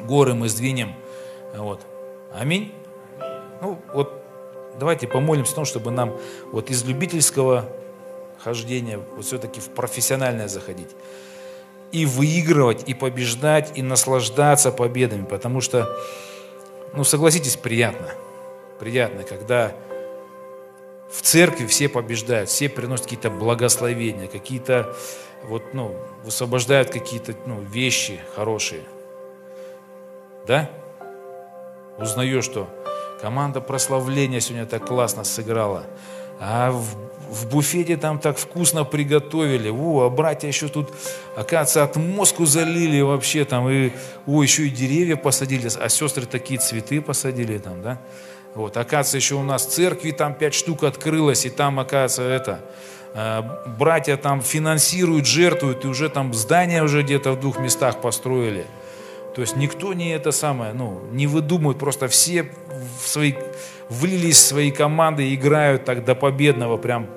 Горы 0.02 0.36
мы 0.36 0.50
сдвинем. 0.50 0.94
Вот. 1.56 1.82
Аминь. 2.32 2.72
Ну, 3.60 3.80
вот 3.92 4.24
давайте 4.80 5.08
помолимся 5.08 5.54
о 5.54 5.56
том, 5.56 5.66
чтобы 5.66 5.90
нам 5.90 6.16
вот 6.52 6.70
из 6.70 6.84
любительского 6.84 7.66
хождения 8.38 9.00
вот 9.16 9.26
все-таки 9.26 9.62
в 9.62 9.70
профессиональное 9.70 10.48
заходить. 10.48 10.92
И 11.92 12.06
выигрывать, 12.06 12.88
и 12.88 12.94
побеждать, 12.94 13.72
и 13.74 13.82
наслаждаться 13.82 14.72
победами. 14.72 15.26
Потому 15.26 15.60
что, 15.60 15.90
ну, 16.94 17.04
согласитесь, 17.04 17.56
приятно. 17.56 18.12
Приятно, 18.80 19.24
когда 19.24 19.74
в 21.12 21.22
церкви 21.22 21.66
все 21.66 21.90
побеждают, 21.90 22.50
все 22.50 22.70
приносят 22.70 23.06
какие-то 23.06 23.30
благословения, 23.30 24.28
какие-то, 24.28 24.96
вот, 25.44 25.74
ну, 25.74 25.96
высвобождают 26.24 26.90
какие-то 26.90 27.34
ну, 27.46 27.62
вещи 27.62 28.20
хорошие. 28.36 28.84
Да? 30.48 30.70
Узнаешь, 31.98 32.46
что 32.46 32.70
команда 33.22 33.60
прославления 33.60 34.40
сегодня 34.40 34.66
так 34.66 34.86
классно 34.86 35.24
сыграла. 35.24 35.86
А 36.40 36.72
в, 36.72 36.86
в 37.30 37.50
буфете 37.50 37.98
там 37.98 38.20
так 38.20 38.38
вкусно 38.38 38.86
приготовили. 38.86 39.70
О, 39.70 40.06
а 40.06 40.10
братья 40.10 40.48
еще 40.48 40.70
тут, 40.70 40.90
оказывается, 41.36 41.84
отмозку 41.84 42.46
залили 42.46 43.02
вообще 43.02 43.44
там. 43.44 43.70
И, 43.70 43.92
о, 44.26 44.42
еще 44.42 44.68
и 44.68 44.70
деревья 44.70 45.18
посадили, 45.18 45.68
а 45.80 45.90
сестры 45.90 46.26
такие 46.26 46.60
цветы 46.60 47.02
посадили 47.02 47.58
там, 47.58 47.82
да. 47.82 48.00
Вот, 48.56 48.78
оказывается, 48.78 49.18
еще 49.18 49.36
у 49.36 49.44
нас 49.44 49.66
церкви 49.66 50.12
там 50.12 50.34
пять 50.34 50.54
штук 50.54 50.84
открылось, 50.84 51.46
и 51.46 51.50
там, 51.50 51.80
оказывается, 51.80 52.24
это, 52.24 52.60
э, 53.14 53.42
братья 53.78 54.18
там 54.18 54.42
финансируют, 54.42 55.26
жертвуют, 55.26 55.86
и 55.86 55.88
уже 55.88 56.10
там 56.10 56.34
здания 56.34 56.84
уже 56.84 57.04
где-то 57.04 57.34
в 57.34 57.40
двух 57.40 57.60
местах 57.60 58.02
построили. 58.02 58.66
То 59.36 59.42
есть 59.42 59.56
никто 59.56 59.94
не 59.94 60.10
это 60.10 60.32
самое, 60.32 60.74
ну, 60.74 61.00
не 61.12 61.28
выдумывает, 61.28 61.78
просто 61.78 62.08
все 62.08 62.52
в 63.02 63.08
свои, 63.08 63.34
влились 63.90 64.38
в 64.38 64.48
свои 64.48 64.72
команды 64.72 65.34
играют 65.34 65.86
так 65.86 66.04
до 66.04 66.16
победного 66.16 66.78
прям, 66.78 67.08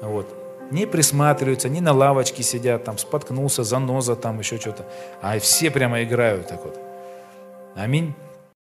вот. 0.00 0.36
Не 0.70 0.86
присматриваются, 0.86 1.68
не 1.68 1.80
на 1.80 1.92
лавочке 1.92 2.44
сидят, 2.44 2.84
там 2.84 2.96
споткнулся, 2.96 3.64
заноза 3.64 4.14
там, 4.14 4.38
еще 4.38 4.56
что-то. 4.58 4.86
А 5.20 5.38
все 5.40 5.68
прямо 5.70 6.04
играют 6.04 6.46
так 6.46 6.64
вот. 6.64 6.78
Аминь. 7.74 8.14